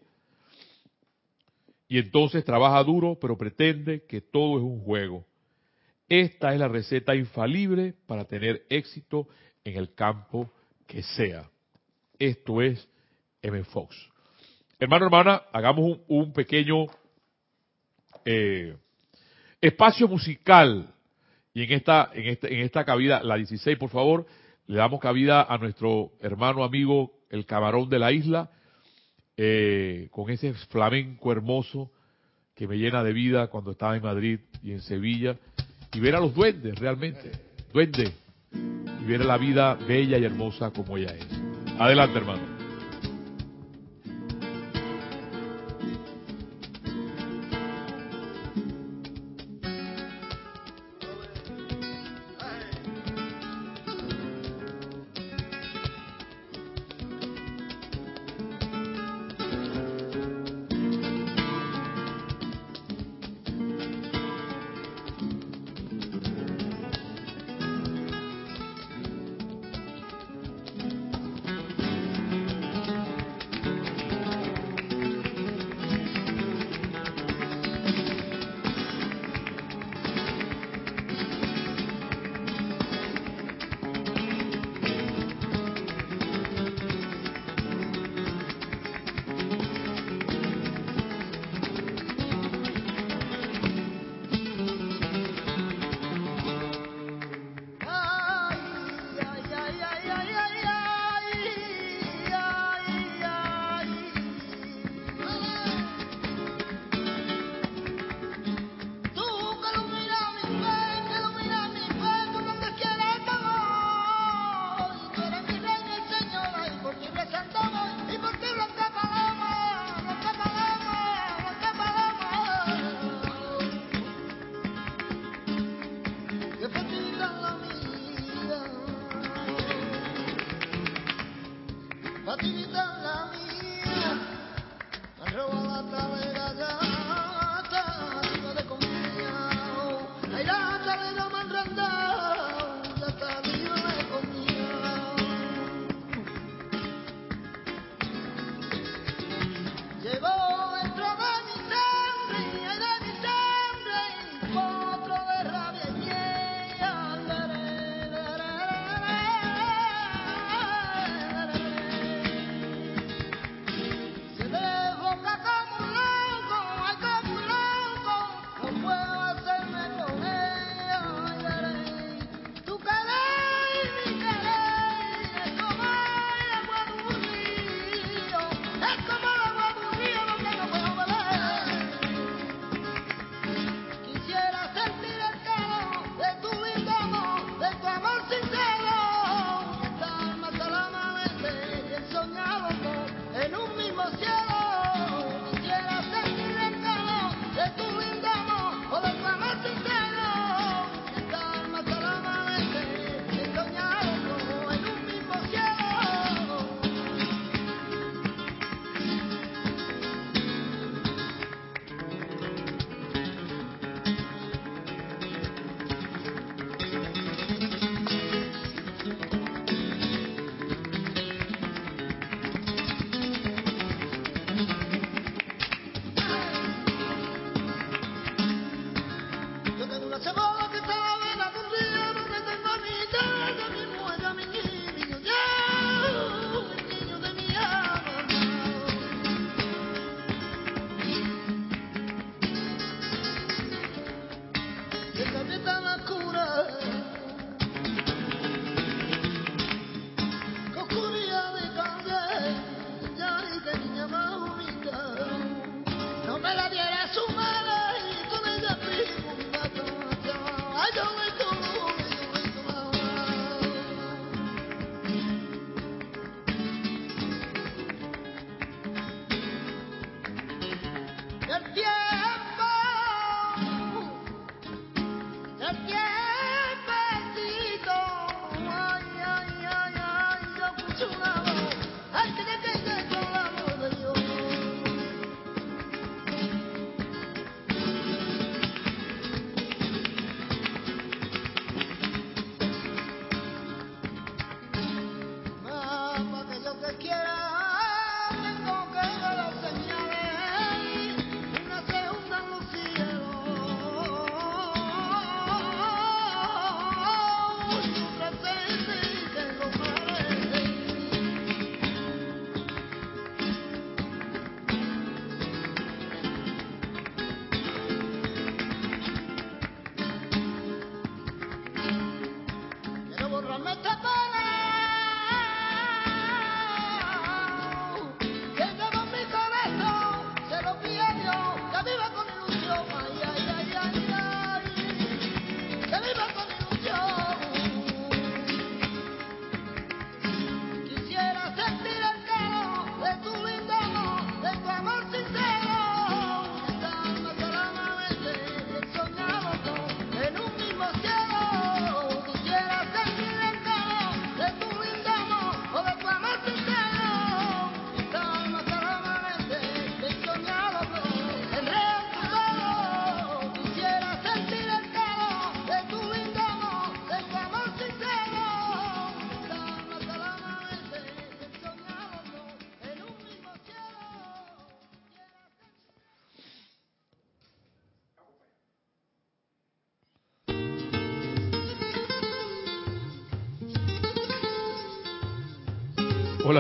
[1.89, 5.27] Y entonces trabaja duro, pero pretende que todo es un juego.
[6.09, 9.27] Esta es la receta infalible para tener éxito
[9.65, 10.53] en el campo
[10.87, 11.51] que sea.
[12.17, 12.89] Esto es
[13.43, 13.65] M.
[13.65, 13.97] Fox.
[14.79, 16.87] Hermano, hermana, hagamos un, pequeño
[18.25, 18.77] eh,
[19.61, 20.95] espacio musical
[21.53, 24.27] y en esta, en esta, en esta cabida, la 16, por favor,
[24.67, 28.51] le damos cabida a nuestro hermano amigo, el camarón de la isla,
[29.37, 31.91] eh, con ese flamenco hermoso
[32.55, 35.37] que me llena de vida cuando estaba en Madrid y en Sevilla,
[35.93, 37.33] y ver a los duendes realmente,
[37.73, 38.13] duendes,
[38.53, 41.27] y ver la vida bella y hermosa como ella es.
[41.79, 42.50] Adelante, hermano.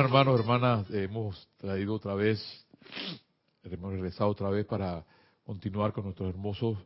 [0.00, 2.40] Hermanos, hermanas, hemos traído otra vez,
[3.64, 5.04] hemos regresado otra vez para
[5.44, 6.78] continuar con nuestros hermosos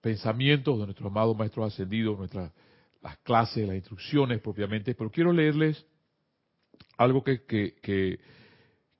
[0.00, 2.50] pensamientos de nuestro amado Maestro Ascendido, nuestras
[3.02, 5.84] las clases, las instrucciones propiamente, pero quiero leerles
[6.96, 8.18] algo que, que,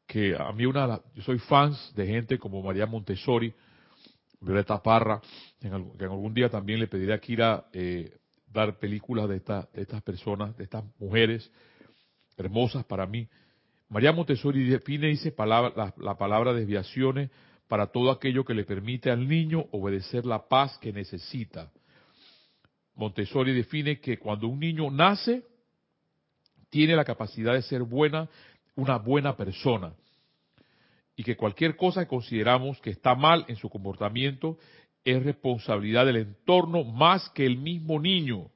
[0.06, 3.54] que, a mí una, yo soy fans de gente como María Montessori,
[4.38, 5.22] Violeta Parra,
[5.62, 8.18] en, que en algún día también le pediré a Kira eh,
[8.52, 11.50] dar películas de, de estas personas, de estas mujeres
[12.36, 13.26] hermosas para mí.
[13.88, 17.30] María Montessori define, dice palabra, la palabra desviaciones
[17.68, 21.70] para todo aquello que le permite al niño obedecer la paz que necesita.
[22.94, 25.42] Montessori define que cuando un niño nace,
[26.70, 28.28] tiene la capacidad de ser buena,
[28.74, 29.94] una buena persona.
[31.14, 34.58] Y que cualquier cosa que consideramos que está mal en su comportamiento
[35.04, 38.50] es responsabilidad del entorno más que el mismo niño.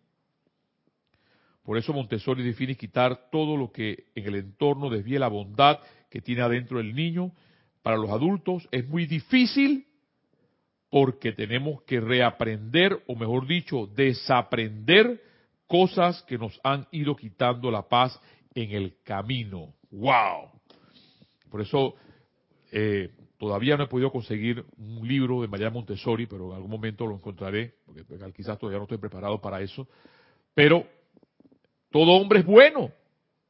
[1.62, 6.20] Por eso Montessori define quitar todo lo que en el entorno desvíe la bondad que
[6.20, 7.32] tiene adentro el niño
[7.82, 9.86] para los adultos es muy difícil
[10.90, 15.22] porque tenemos que reaprender, o mejor dicho, desaprender
[15.66, 18.20] cosas que nos han ido quitando la paz
[18.54, 19.72] en el camino.
[19.92, 20.50] ¡Wow!
[21.48, 21.94] Por eso
[22.72, 27.06] eh, todavía no he podido conseguir un libro de María Montessori, pero en algún momento
[27.06, 29.86] lo encontraré, porque quizás todavía no estoy preparado para eso.
[30.54, 30.84] Pero
[31.90, 32.90] todo hombre es bueno.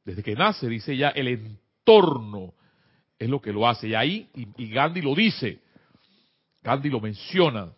[0.03, 2.53] Desde que nace, dice ya, el entorno
[3.19, 3.89] es lo que lo hace.
[3.89, 5.59] Y ahí, y, Gandhi lo dice,
[6.63, 7.71] Gandhi lo menciona,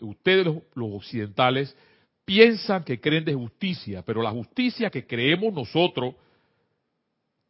[0.00, 1.76] ustedes los, occidentales
[2.24, 6.14] piensan que creen de justicia, pero la justicia que creemos nosotros,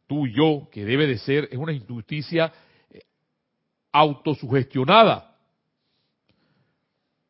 [0.07, 2.53] tú y yo, que debe de ser, es una justicia
[2.91, 3.01] eh,
[3.91, 5.35] autosugestionada.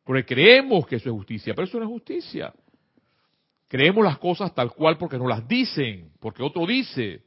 [0.04, 2.54] Porque creemos que eso es justicia, pero eso no es justicia.
[3.70, 7.22] Creemos las cosas tal cual porque nos las dicen, porque otro dice.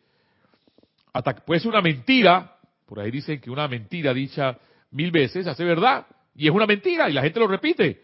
[1.13, 4.59] Hasta que puede ser una mentira, por ahí dicen que una mentira dicha
[4.91, 6.05] mil veces hace verdad.
[6.35, 8.03] Y es una mentira y la gente lo repite.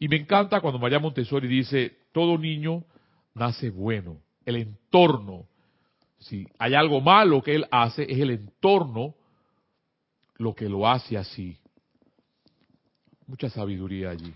[0.00, 2.82] Y me encanta cuando María Montessori dice, todo niño
[3.34, 4.20] nace bueno.
[4.44, 5.46] El entorno,
[6.18, 9.14] si hay algo malo que él hace, es el entorno
[10.36, 11.56] lo que lo hace así.
[13.28, 14.34] Mucha sabiduría allí.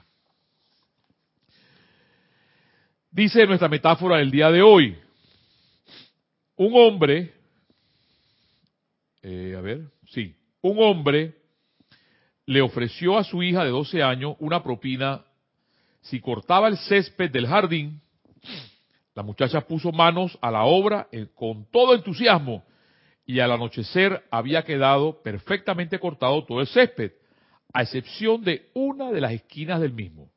[3.12, 4.96] Dice nuestra metáfora del día de hoy,
[6.56, 7.34] un hombre
[9.22, 11.34] eh, a ver, sí, un hombre
[12.46, 15.26] le ofreció a su hija de 12 años una propina
[16.00, 18.00] si cortaba el césped del jardín.
[19.14, 22.64] La muchacha puso manos a la obra eh, con todo entusiasmo
[23.26, 27.12] y al anochecer había quedado perfectamente cortado todo el césped,
[27.74, 30.30] a excepción de una de las esquinas del mismo.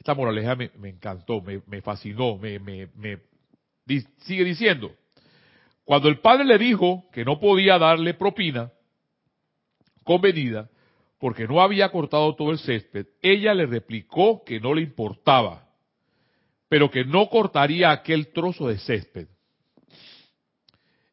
[0.00, 2.88] Esta moraleja me, encantó, me, fascinó, me,
[4.20, 4.90] sigue diciendo,
[5.84, 8.72] cuando el padre le dijo que no podía darle propina
[10.02, 10.70] convenida
[11.18, 15.68] porque no había cortado todo el césped, ella le replicó que no le importaba,
[16.70, 19.28] pero que no cortaría aquel trozo de césped.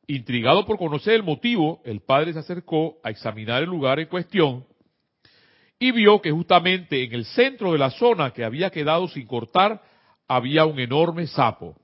[0.08, 4.66] Intrigado por conocer el motivo, el padre se acercó a examinar el lugar en cuestión
[5.80, 9.82] y vio que justamente en el centro de la zona que había quedado sin cortar
[10.28, 11.76] había un enorme sapo.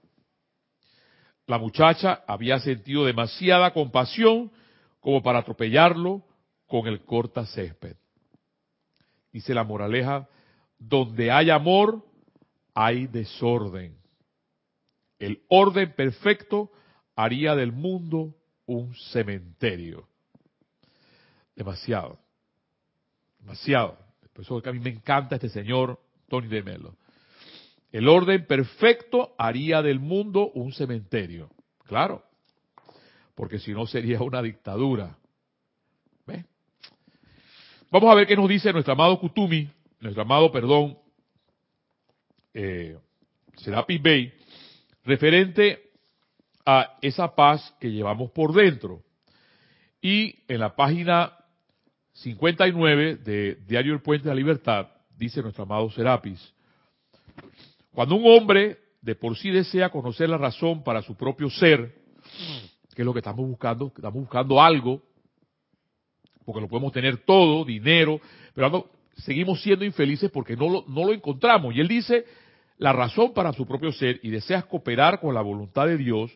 [1.46, 4.52] La muchacha había sentido demasiada compasión
[5.00, 6.24] como para atropellarlo
[6.68, 7.98] con el corta césped.
[9.32, 10.28] Dice la moraleja,
[10.80, 12.06] donde hay amor,
[12.74, 13.98] hay desorden.
[15.20, 16.72] El orden perfecto
[17.16, 18.36] haría del mundo
[18.66, 20.08] un cementerio.
[21.56, 22.23] Demasiado.
[23.44, 23.98] Demasiado.
[24.32, 26.96] Por eso que a mí me encanta este señor Tony de Melo.
[27.92, 31.50] El orden perfecto haría del mundo un cementerio.
[31.86, 32.24] Claro,
[33.36, 35.18] porque si no sería una dictadura.
[36.26, 36.46] ¿Ve?
[37.92, 39.70] Vamos a ver qué nos dice nuestro amado Kutumi,
[40.00, 40.98] nuestro amado, perdón,
[42.54, 42.98] eh,
[43.58, 44.34] Serapis Bey,
[45.04, 45.92] referente
[46.66, 49.04] a esa paz que llevamos por dentro.
[50.02, 51.43] Y en la página
[52.14, 54.88] 59 de Diario El Puente de la Libertad,
[55.18, 56.54] dice nuestro amado Serapis,
[57.94, 61.96] cuando un hombre de por sí desea conocer la razón para su propio ser,
[62.96, 65.02] que es lo que estamos buscando, estamos buscando algo,
[66.46, 68.20] porque lo podemos tener todo, dinero,
[68.54, 71.76] pero seguimos siendo infelices porque no lo, no lo encontramos.
[71.76, 72.26] Y él dice,
[72.78, 76.32] la razón para su propio ser y deseas cooperar con la voluntad de Dios,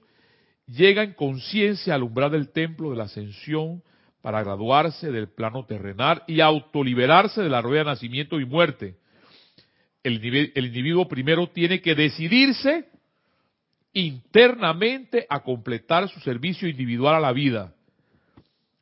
[0.65, 3.83] llega en conciencia al umbral del templo de la ascensión
[4.27, 8.97] para graduarse del plano terrenal y autoliberarse de la rueda de nacimiento y muerte
[10.03, 12.89] el, individuo primero tiene que decidirse
[13.93, 17.73] internamente a completar su servicio individual a la vida,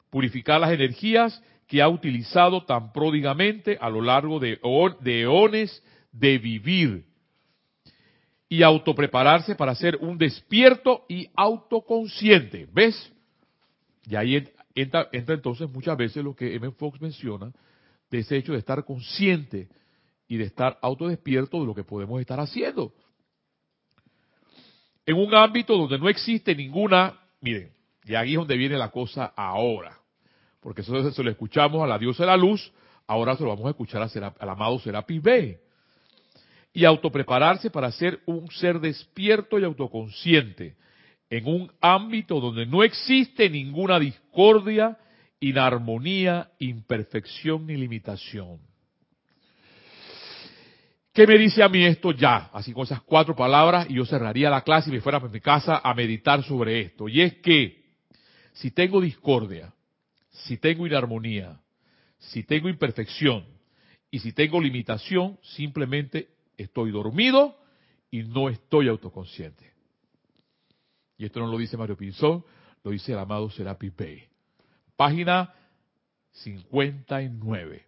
[0.10, 4.60] purificar las energías que ha utilizado tan pródigamente a lo largo de,
[5.02, 7.06] de eones de vivir
[8.50, 12.68] y autoprepararse para ser un despierto y autoconsciente.
[12.74, 13.14] ¿Ves?
[14.08, 14.44] Y ahí
[14.76, 16.72] entra, entonces muchas veces lo que M.
[16.72, 17.52] Fox menciona,
[18.12, 19.70] de ese hecho de estar consciente
[20.28, 22.94] y de estar autodespierto de lo que podemos estar haciendo.
[25.06, 27.72] En un ámbito donde no existe ninguna, miren,
[28.04, 30.00] y ahí es donde viene la cosa ahora,
[30.60, 32.72] porque eso se lo escuchamos a la diosa de la luz,
[33.08, 34.02] ahora se lo vamos a escuchar
[34.40, 35.60] al amado Serapis B
[36.74, 40.76] y autoprepararse para ser un ser despierto y autoconsciente
[41.38, 44.98] en un ámbito donde no existe ninguna discordia,
[45.40, 48.60] inarmonía, imperfección ni limitación.
[51.14, 52.50] ¿Qué me dice a mí esto ya?
[52.52, 55.40] Así con esas cuatro palabras y yo cerraría la clase y me fuera a mi
[55.40, 57.08] casa a meditar sobre esto.
[57.08, 57.84] Y es que
[58.54, 59.74] si tengo discordia,
[60.30, 61.60] si tengo inarmonía,
[62.18, 63.46] si tengo imperfección
[64.12, 67.58] y si tengo limitación, simplemente estoy dormido
[68.12, 69.75] y no estoy autoconsciente.
[71.18, 72.44] Y esto no lo dice Mario Pinzón,
[72.84, 74.24] lo dice el amado Serapis Bey.
[74.96, 75.54] Página
[76.32, 77.86] 59.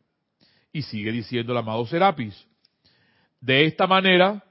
[0.71, 2.47] Y sigue diciendo el amado Serapis.
[3.39, 4.43] De esta manera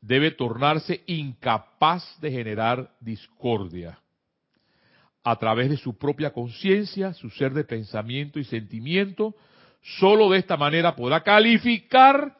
[0.00, 3.98] debe tornarse incapaz de generar discordia.
[5.22, 9.34] A través de su propia conciencia, su ser de pensamiento y sentimiento,
[9.82, 12.38] solo de esta manera podrá calificar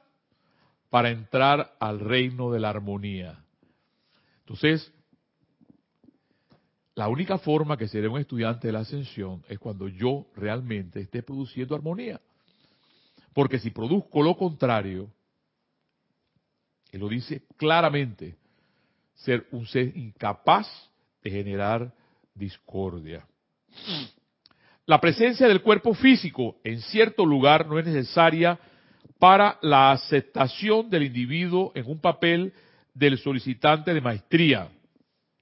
[0.88, 3.44] para entrar al reino de la armonía.
[4.40, 4.92] Entonces,
[6.94, 11.22] la única forma que seré un estudiante de la ascensión es cuando yo realmente esté
[11.22, 12.20] produciendo armonía.
[13.32, 15.08] Porque si produzco lo contrario,
[16.92, 18.36] y lo dice claramente,
[19.14, 20.66] ser un ser incapaz
[21.22, 21.92] de generar
[22.34, 23.24] discordia.
[24.86, 28.58] La presencia del cuerpo físico en cierto lugar no es necesaria
[29.18, 32.52] para la aceptación del individuo en un papel
[32.94, 34.68] del solicitante de maestría.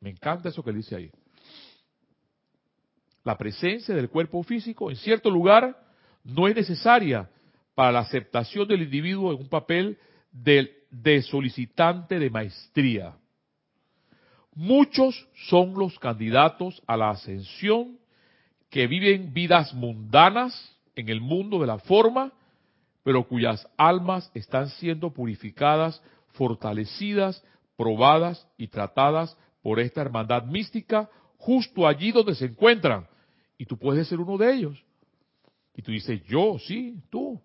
[0.01, 1.11] Me encanta eso que dice ahí.
[3.29, 5.77] La presencia del cuerpo físico en cierto lugar
[6.25, 7.29] no es necesaria
[7.75, 9.99] para la aceptación del individuo en un papel
[10.33, 13.19] de solicitante de maestría.
[14.55, 17.99] Muchos son los candidatos a la ascensión
[18.71, 22.33] que viven vidas mundanas en el mundo de la forma
[23.03, 27.45] pero cuyas almas están siendo purificadas, fortalecidas,
[27.77, 33.07] probadas y tratadas por esta hermandad mística justo allí donde se encuentran.
[33.59, 34.83] Y tú puedes ser uno de ellos.
[35.75, 37.41] Y tú dices, yo, sí, tú.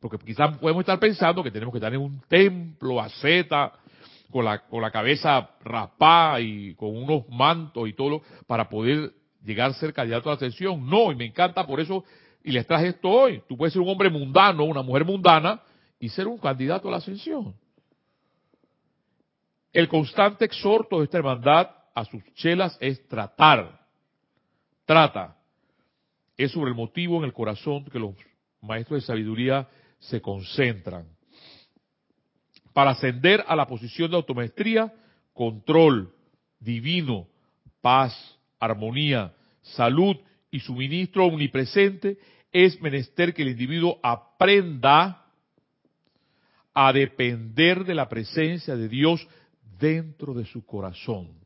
[0.00, 3.72] Porque quizás podemos estar pensando que tenemos que estar en un templo asceta,
[4.30, 9.12] con la, con la cabeza rapada y con unos mantos y todo, para poder
[9.44, 10.88] llegar a ser candidato a la ascensión.
[10.88, 12.04] No, y me encanta por eso
[12.44, 13.42] y les traje esto hoy.
[13.48, 15.60] Tú puedes ser un hombre mundano, una mujer mundana
[15.98, 17.54] y ser un candidato a la ascensión.
[19.72, 23.77] El constante exhorto de esta hermandad a sus chelas es tratar.
[24.88, 25.36] Trata.
[26.34, 28.14] Es sobre el motivo en el corazón que los
[28.62, 29.68] maestros de sabiduría
[29.98, 31.06] se concentran.
[32.72, 34.90] Para ascender a la posición de automaestría,
[35.34, 36.14] control
[36.58, 37.28] divino,
[37.82, 38.14] paz,
[38.58, 40.16] armonía, salud
[40.50, 42.16] y suministro omnipresente
[42.50, 45.26] es menester que el individuo aprenda
[46.72, 49.28] a depender de la presencia de Dios
[49.78, 51.37] dentro de su corazón.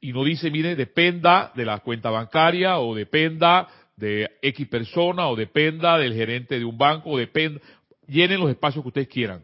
[0.00, 5.36] Y no dice, mire, dependa de la cuenta bancaria o dependa de X persona o
[5.36, 7.60] dependa del gerente de un banco o dependa,
[8.06, 9.42] llenen los espacios que ustedes quieran.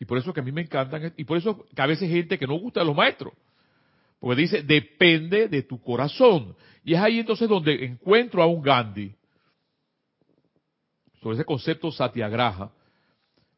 [0.00, 2.16] Y por eso que a mí me encantan, y por eso que a veces hay
[2.16, 3.34] gente que no gusta de los maestros.
[4.18, 6.56] Porque dice, depende de tu corazón.
[6.84, 9.14] Y es ahí entonces donde encuentro a un Gandhi
[11.20, 12.72] sobre ese concepto satiagraha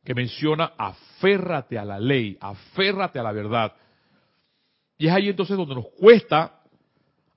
[0.05, 3.72] que menciona aférrate a la ley, aférrate a la verdad.
[5.05, 6.62] Y es ahí entonces donde nos cuesta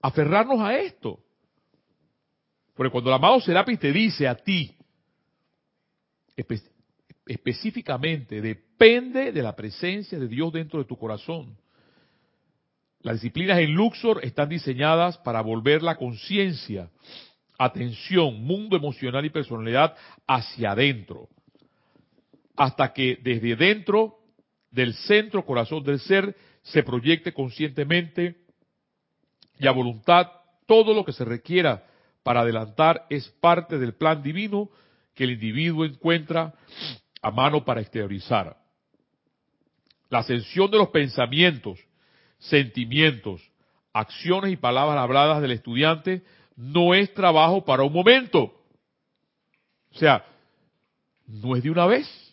[0.01, 1.19] aferrarnos a esto.
[2.73, 4.73] Porque cuando el amado Serapis te dice a ti,
[7.25, 11.57] específicamente, depende de la presencia de Dios dentro de tu corazón.
[13.01, 16.89] Las disciplinas en Luxor están diseñadas para volver la conciencia
[17.57, 19.93] atención, mundo emocional y personalidad
[20.25, 21.27] hacia adentro.
[22.55, 24.19] Hasta que desde dentro
[24.71, 26.33] del centro corazón del ser
[26.71, 28.35] se proyecte conscientemente
[29.59, 30.27] y a voluntad
[30.65, 31.85] todo lo que se requiera
[32.23, 34.69] para adelantar es parte del plan divino
[35.13, 36.53] que el individuo encuentra
[37.21, 38.57] a mano para exteriorizar.
[40.09, 41.79] La ascensión de los pensamientos,
[42.37, 43.41] sentimientos,
[43.93, 46.23] acciones y palabras habladas del estudiante
[46.55, 48.53] no es trabajo para un momento.
[49.91, 50.25] O sea,
[51.27, 52.26] no es de una vez.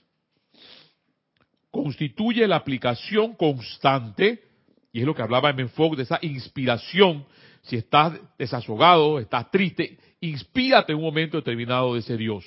[1.74, 4.44] Constituye la aplicación constante,
[4.92, 7.26] y es lo que hablaba en Menfog, de esa inspiración.
[7.62, 12.44] Si estás desazogado, estás triste, inspírate en un momento determinado de ese Dios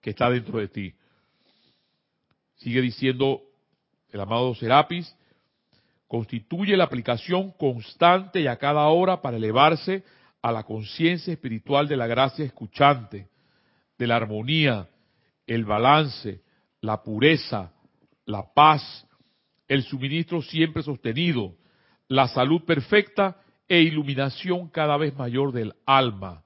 [0.00, 0.94] que está dentro de ti.
[2.54, 3.42] Sigue diciendo
[4.12, 5.12] el amado Serapis,
[6.06, 10.04] constituye la aplicación constante y a cada hora para elevarse
[10.40, 13.26] a la conciencia espiritual de la gracia escuchante,
[13.98, 14.88] de la armonía,
[15.48, 16.42] el balance,
[16.80, 17.72] la pureza,
[18.26, 19.06] la paz,
[19.68, 21.54] el suministro siempre sostenido,
[22.08, 26.44] la salud perfecta e iluminación cada vez mayor del alma,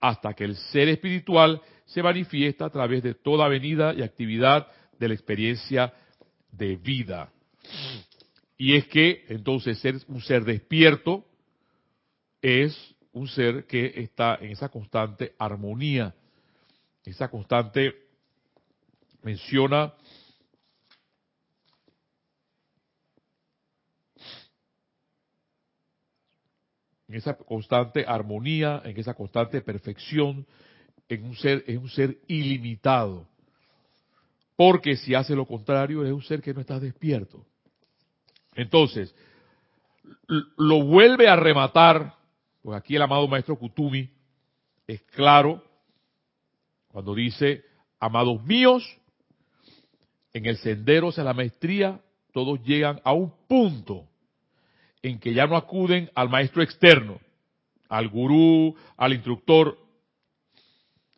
[0.00, 4.66] hasta que el ser espiritual se manifiesta a través de toda venida y actividad
[4.98, 5.94] de la experiencia
[6.50, 7.30] de vida.
[8.58, 11.24] Y es que entonces ser un ser despierto
[12.40, 16.14] es un ser que está en esa constante armonía,
[17.04, 17.94] esa constante
[19.22, 19.94] menciona
[27.08, 30.46] en esa constante armonía, en esa constante perfección,
[31.08, 33.26] en un ser, es un ser ilimitado.
[34.56, 37.44] Porque si hace lo contrario, es un ser que no está despierto.
[38.54, 39.14] Entonces,
[40.56, 42.14] lo vuelve a rematar,
[42.62, 44.10] pues aquí el amado maestro Kutumi
[44.86, 45.62] es claro
[46.88, 47.62] cuando dice,
[48.00, 48.82] amados míos,
[50.32, 52.00] en el sendero hacia la maestría,
[52.32, 54.08] todos llegan a un punto
[55.08, 57.20] en que ya no acuden al maestro externo,
[57.88, 59.78] al gurú, al instructor,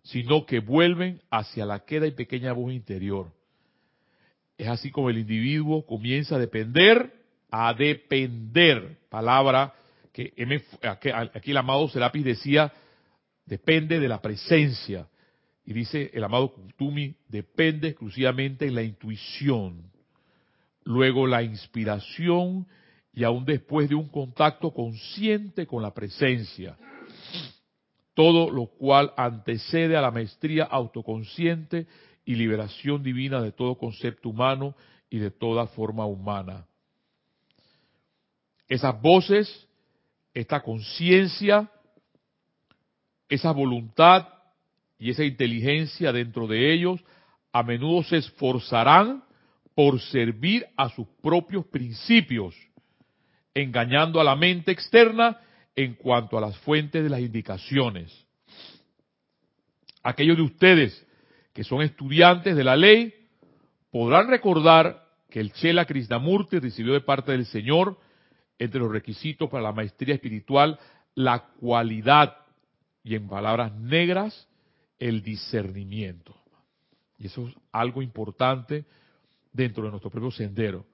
[0.03, 3.33] sino que vuelven hacia la queda y pequeña voz interior.
[4.59, 7.15] Es así como el individuo comienza a depender,
[7.51, 9.75] a depender, palabra
[10.13, 10.35] que
[11.33, 12.73] aquí el amado Serapis decía,
[13.47, 15.09] depende de la presencia.
[15.65, 19.91] Y dice el amado Kutumi, depende exclusivamente en la intuición,
[20.85, 22.67] luego la inspiración
[23.19, 26.77] y aún después de un contacto consciente con la presencia
[28.19, 31.87] todo lo cual antecede a la maestría autoconsciente
[32.25, 34.75] y liberación divina de todo concepto humano
[35.09, 36.67] y de toda forma humana.
[38.67, 39.69] Esas voces,
[40.35, 41.71] esta conciencia,
[43.29, 44.27] esa voluntad
[44.99, 47.01] y esa inteligencia dentro de ellos,
[47.53, 49.23] a menudo se esforzarán
[49.77, 52.57] por servir a sus propios principios,
[53.63, 55.41] engañando a la mente externa
[55.75, 58.13] en cuanto a las fuentes de las indicaciones.
[60.03, 61.07] Aquellos de ustedes
[61.53, 63.15] que son estudiantes de la ley
[63.91, 67.99] podrán recordar que el Chela Krishnamurti recibió de parte del Señor,
[68.59, 70.79] entre los requisitos para la maestría espiritual,
[71.15, 72.37] la cualidad,
[73.05, 74.49] y en palabras negras,
[74.99, 76.37] el discernimiento.
[77.19, 78.85] Y eso es algo importante
[79.53, 80.85] dentro de nuestro propio sendero.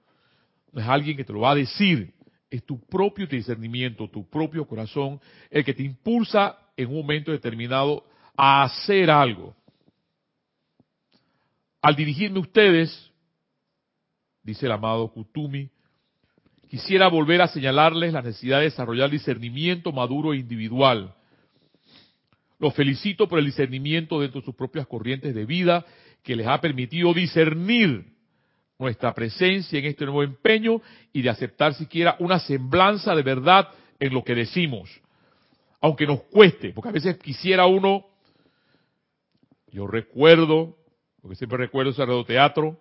[0.71, 2.13] No es alguien que te lo va a decir,
[2.49, 5.19] es tu propio discernimiento, tu propio corazón,
[5.49, 9.55] el que te impulsa en un momento determinado a hacer algo.
[11.81, 13.11] Al dirigirme a ustedes,
[14.43, 15.69] dice el amado Kutumi,
[16.69, 21.15] quisiera volver a señalarles la necesidad de desarrollar discernimiento maduro e individual.
[22.57, 25.85] Los felicito por el discernimiento dentro de sus propias corrientes de vida
[26.23, 28.14] que les ha permitido discernir
[28.77, 30.81] nuestra presencia en este nuevo empeño
[31.13, 33.69] y de aceptar siquiera una semblanza de verdad
[33.99, 34.89] en lo que decimos,
[35.79, 38.05] aunque nos cueste, porque a veces quisiera uno,
[39.71, 40.77] yo recuerdo,
[41.21, 42.79] porque siempre recuerdo ese teatro,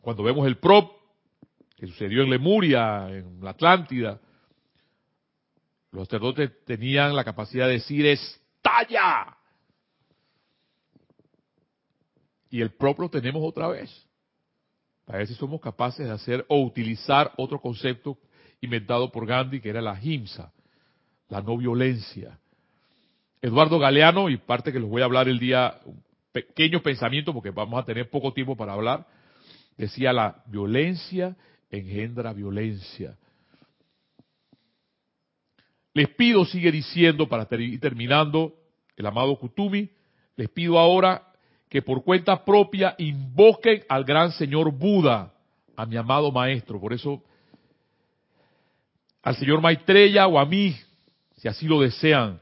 [0.00, 0.92] cuando vemos el prop
[1.76, 4.20] que sucedió en Lemuria, en la Atlántida,
[5.92, 9.36] los sacerdotes tenían la capacidad de decir estalla
[12.50, 14.06] y el propio tenemos otra vez.
[15.04, 18.18] Para ver si somos capaces de hacer o utilizar otro concepto
[18.60, 20.52] inventado por Gandhi, que era la himsa,
[21.28, 22.38] la no violencia.
[23.40, 27.50] Eduardo Galeano, y parte que les voy a hablar el día, un pequeño pensamiento, porque
[27.50, 29.06] vamos a tener poco tiempo para hablar,
[29.76, 31.36] decía la violencia
[31.70, 33.16] engendra violencia.
[35.94, 38.54] Les pido, sigue diciendo, para ir terminando,
[38.96, 39.90] el amado Kutumi,
[40.36, 41.32] les pido ahora
[41.76, 45.30] que por cuenta propia invoquen al gran señor Buda,
[45.76, 46.80] a mi amado maestro.
[46.80, 47.22] Por eso,
[49.22, 50.74] al señor Maitreya o a mí,
[51.36, 52.40] si así lo desean,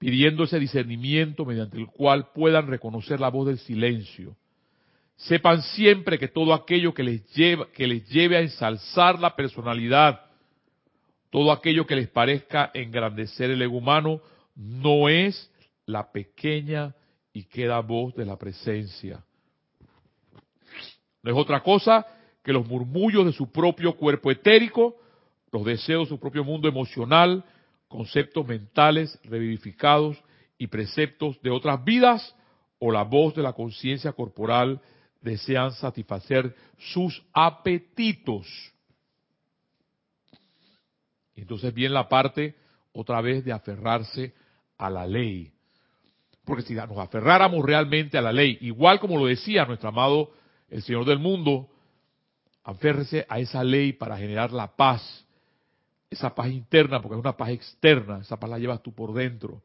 [0.00, 4.34] pidiendo ese discernimiento mediante el cual puedan reconocer la voz del silencio,
[5.14, 10.22] Sepan siempre que todo aquello que les, lleva, que les lleve a ensalzar la personalidad,
[11.30, 14.20] todo aquello que les parezca engrandecer el ego humano,
[14.56, 15.52] no es
[15.86, 16.96] la pequeña
[17.38, 19.24] y queda voz de la presencia.
[21.22, 22.04] No es otra cosa
[22.42, 24.96] que los murmullos de su propio cuerpo etérico,
[25.52, 27.44] los deseos de su propio mundo emocional,
[27.86, 30.20] conceptos mentales revivificados
[30.58, 32.34] y preceptos de otras vidas
[32.80, 34.80] o la voz de la conciencia corporal
[35.20, 38.48] desean satisfacer sus apetitos.
[41.36, 42.56] Entonces viene la parte
[42.90, 44.34] otra vez de aferrarse
[44.76, 45.52] a la ley.
[46.48, 50.30] Porque si nos aferráramos realmente a la ley, igual como lo decía nuestro amado
[50.70, 51.68] el Señor del mundo,
[52.64, 55.26] aférrese a esa ley para generar la paz,
[56.08, 59.60] esa paz interna, porque es una paz externa, esa paz la llevas tú por dentro.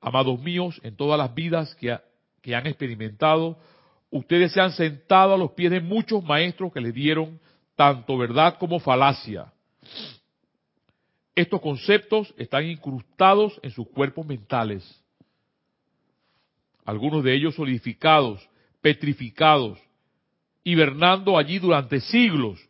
[0.00, 1.96] Amados míos, en todas las vidas que,
[2.40, 3.56] que han experimentado,
[4.10, 7.38] ustedes se han sentado a los pies de muchos maestros que les dieron
[7.76, 9.52] tanto verdad como falacia.
[11.36, 15.01] Estos conceptos están incrustados en sus cuerpos mentales
[16.84, 18.48] algunos de ellos solidificados,
[18.80, 19.78] petrificados,
[20.64, 22.60] hibernando allí durante siglos.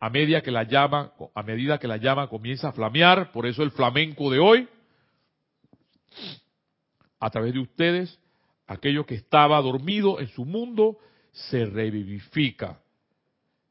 [0.00, 3.62] A medida que la llama, a medida que la llama comienza a flamear, por eso
[3.62, 4.68] el flamenco de hoy,
[7.20, 8.18] a través de ustedes,
[8.66, 10.98] aquello que estaba dormido en su mundo
[11.30, 12.80] se revivifica.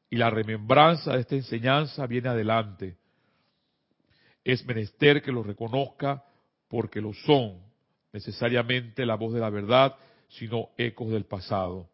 [0.10, 2.98] Y la remembranza de esta enseñanza viene adelante.
[4.44, 6.24] Es menester que lo reconozca
[6.70, 7.71] porque lo son,
[8.14, 9.96] necesariamente la voz de la verdad,
[10.28, 11.90] sino ecos del pasado.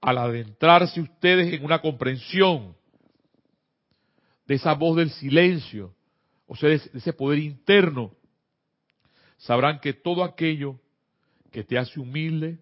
[0.00, 2.76] Al adentrarse ustedes en una comprensión
[4.46, 5.94] de esa voz del silencio,
[6.46, 8.12] o sea, de ese poder interno,
[9.38, 10.78] sabrán que todo aquello
[11.50, 12.58] que te hace humilde,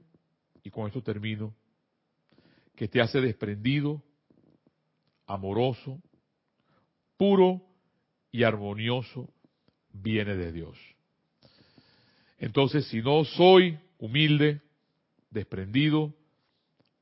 [0.62, 1.54] y con esto termino,
[2.76, 4.02] que te hace desprendido,
[5.26, 6.00] amoroso,
[7.16, 7.62] puro
[8.30, 9.28] y armonioso,
[9.92, 10.91] viene de Dios.
[12.42, 14.60] Entonces, si no soy humilde,
[15.30, 16.12] desprendido,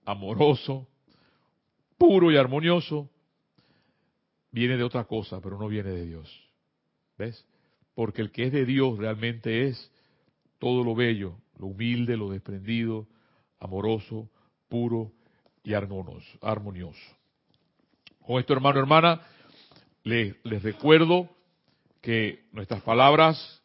[0.04, 0.86] amoroso,
[1.96, 3.08] puro y armonioso,
[4.50, 6.50] viene de otra cosa, pero no viene de Dios.
[7.16, 7.46] ¿Ves?
[7.94, 9.90] Porque el que es de Dios realmente es
[10.58, 13.08] todo lo bello, lo humilde, lo desprendido,
[13.60, 14.28] amoroso,
[14.68, 15.10] puro
[15.64, 17.16] y armonioso.
[18.26, 19.22] Con esto, hermano, hermana,
[20.02, 21.30] les, les recuerdo
[22.02, 23.59] que nuestras palabras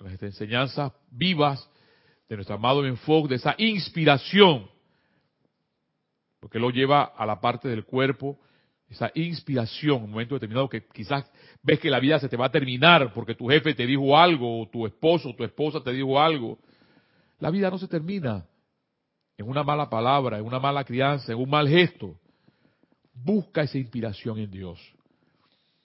[0.00, 1.68] nuestra enseñanzas vivas
[2.28, 4.68] de nuestro amado enfoque, de esa inspiración,
[6.40, 8.38] porque lo lleva a la parte del cuerpo,
[8.88, 11.28] esa inspiración, un momento determinado que quizás
[11.62, 14.62] ves que la vida se te va a terminar porque tu jefe te dijo algo,
[14.62, 16.58] o tu esposo, tu esposa te dijo algo.
[17.40, 18.46] La vida no se termina
[19.36, 22.18] en una mala palabra, en una mala crianza, en un mal gesto.
[23.12, 24.78] Busca esa inspiración en Dios.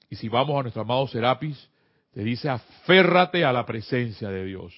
[0.09, 1.69] Y si vamos a nuestro amado Serapis,
[2.12, 4.74] te dice, aférrate a la presencia de Dios.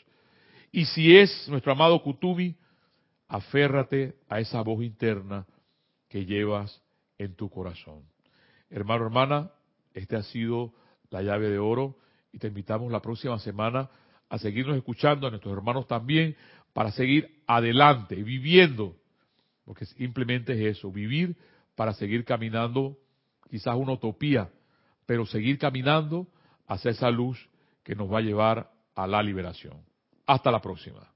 [0.72, 2.56] Y si es nuestro amado Kutubi,
[3.28, 5.46] aférrate a esa voz interna
[6.10, 6.82] que llevas
[7.18, 8.04] en tu corazón.
[8.70, 9.52] Hermano, hermana,
[9.94, 10.74] esta ha sido
[11.10, 11.98] la llave de oro
[12.32, 13.90] y te invitamos la próxima semana
[14.30, 16.36] a seguirnos escuchando, a nuestros hermanos también,
[16.74, 18.96] para seguir adelante, viviendo,
[19.66, 21.36] porque simplemente es eso, vivir
[21.76, 22.98] para seguir caminando,
[23.50, 24.50] quizás una utopía,
[25.06, 26.28] pero seguir caminando
[26.68, 27.50] hacia esa luz
[27.84, 29.84] que nos va a llevar a la liberación.
[30.26, 31.11] Hasta la próxima.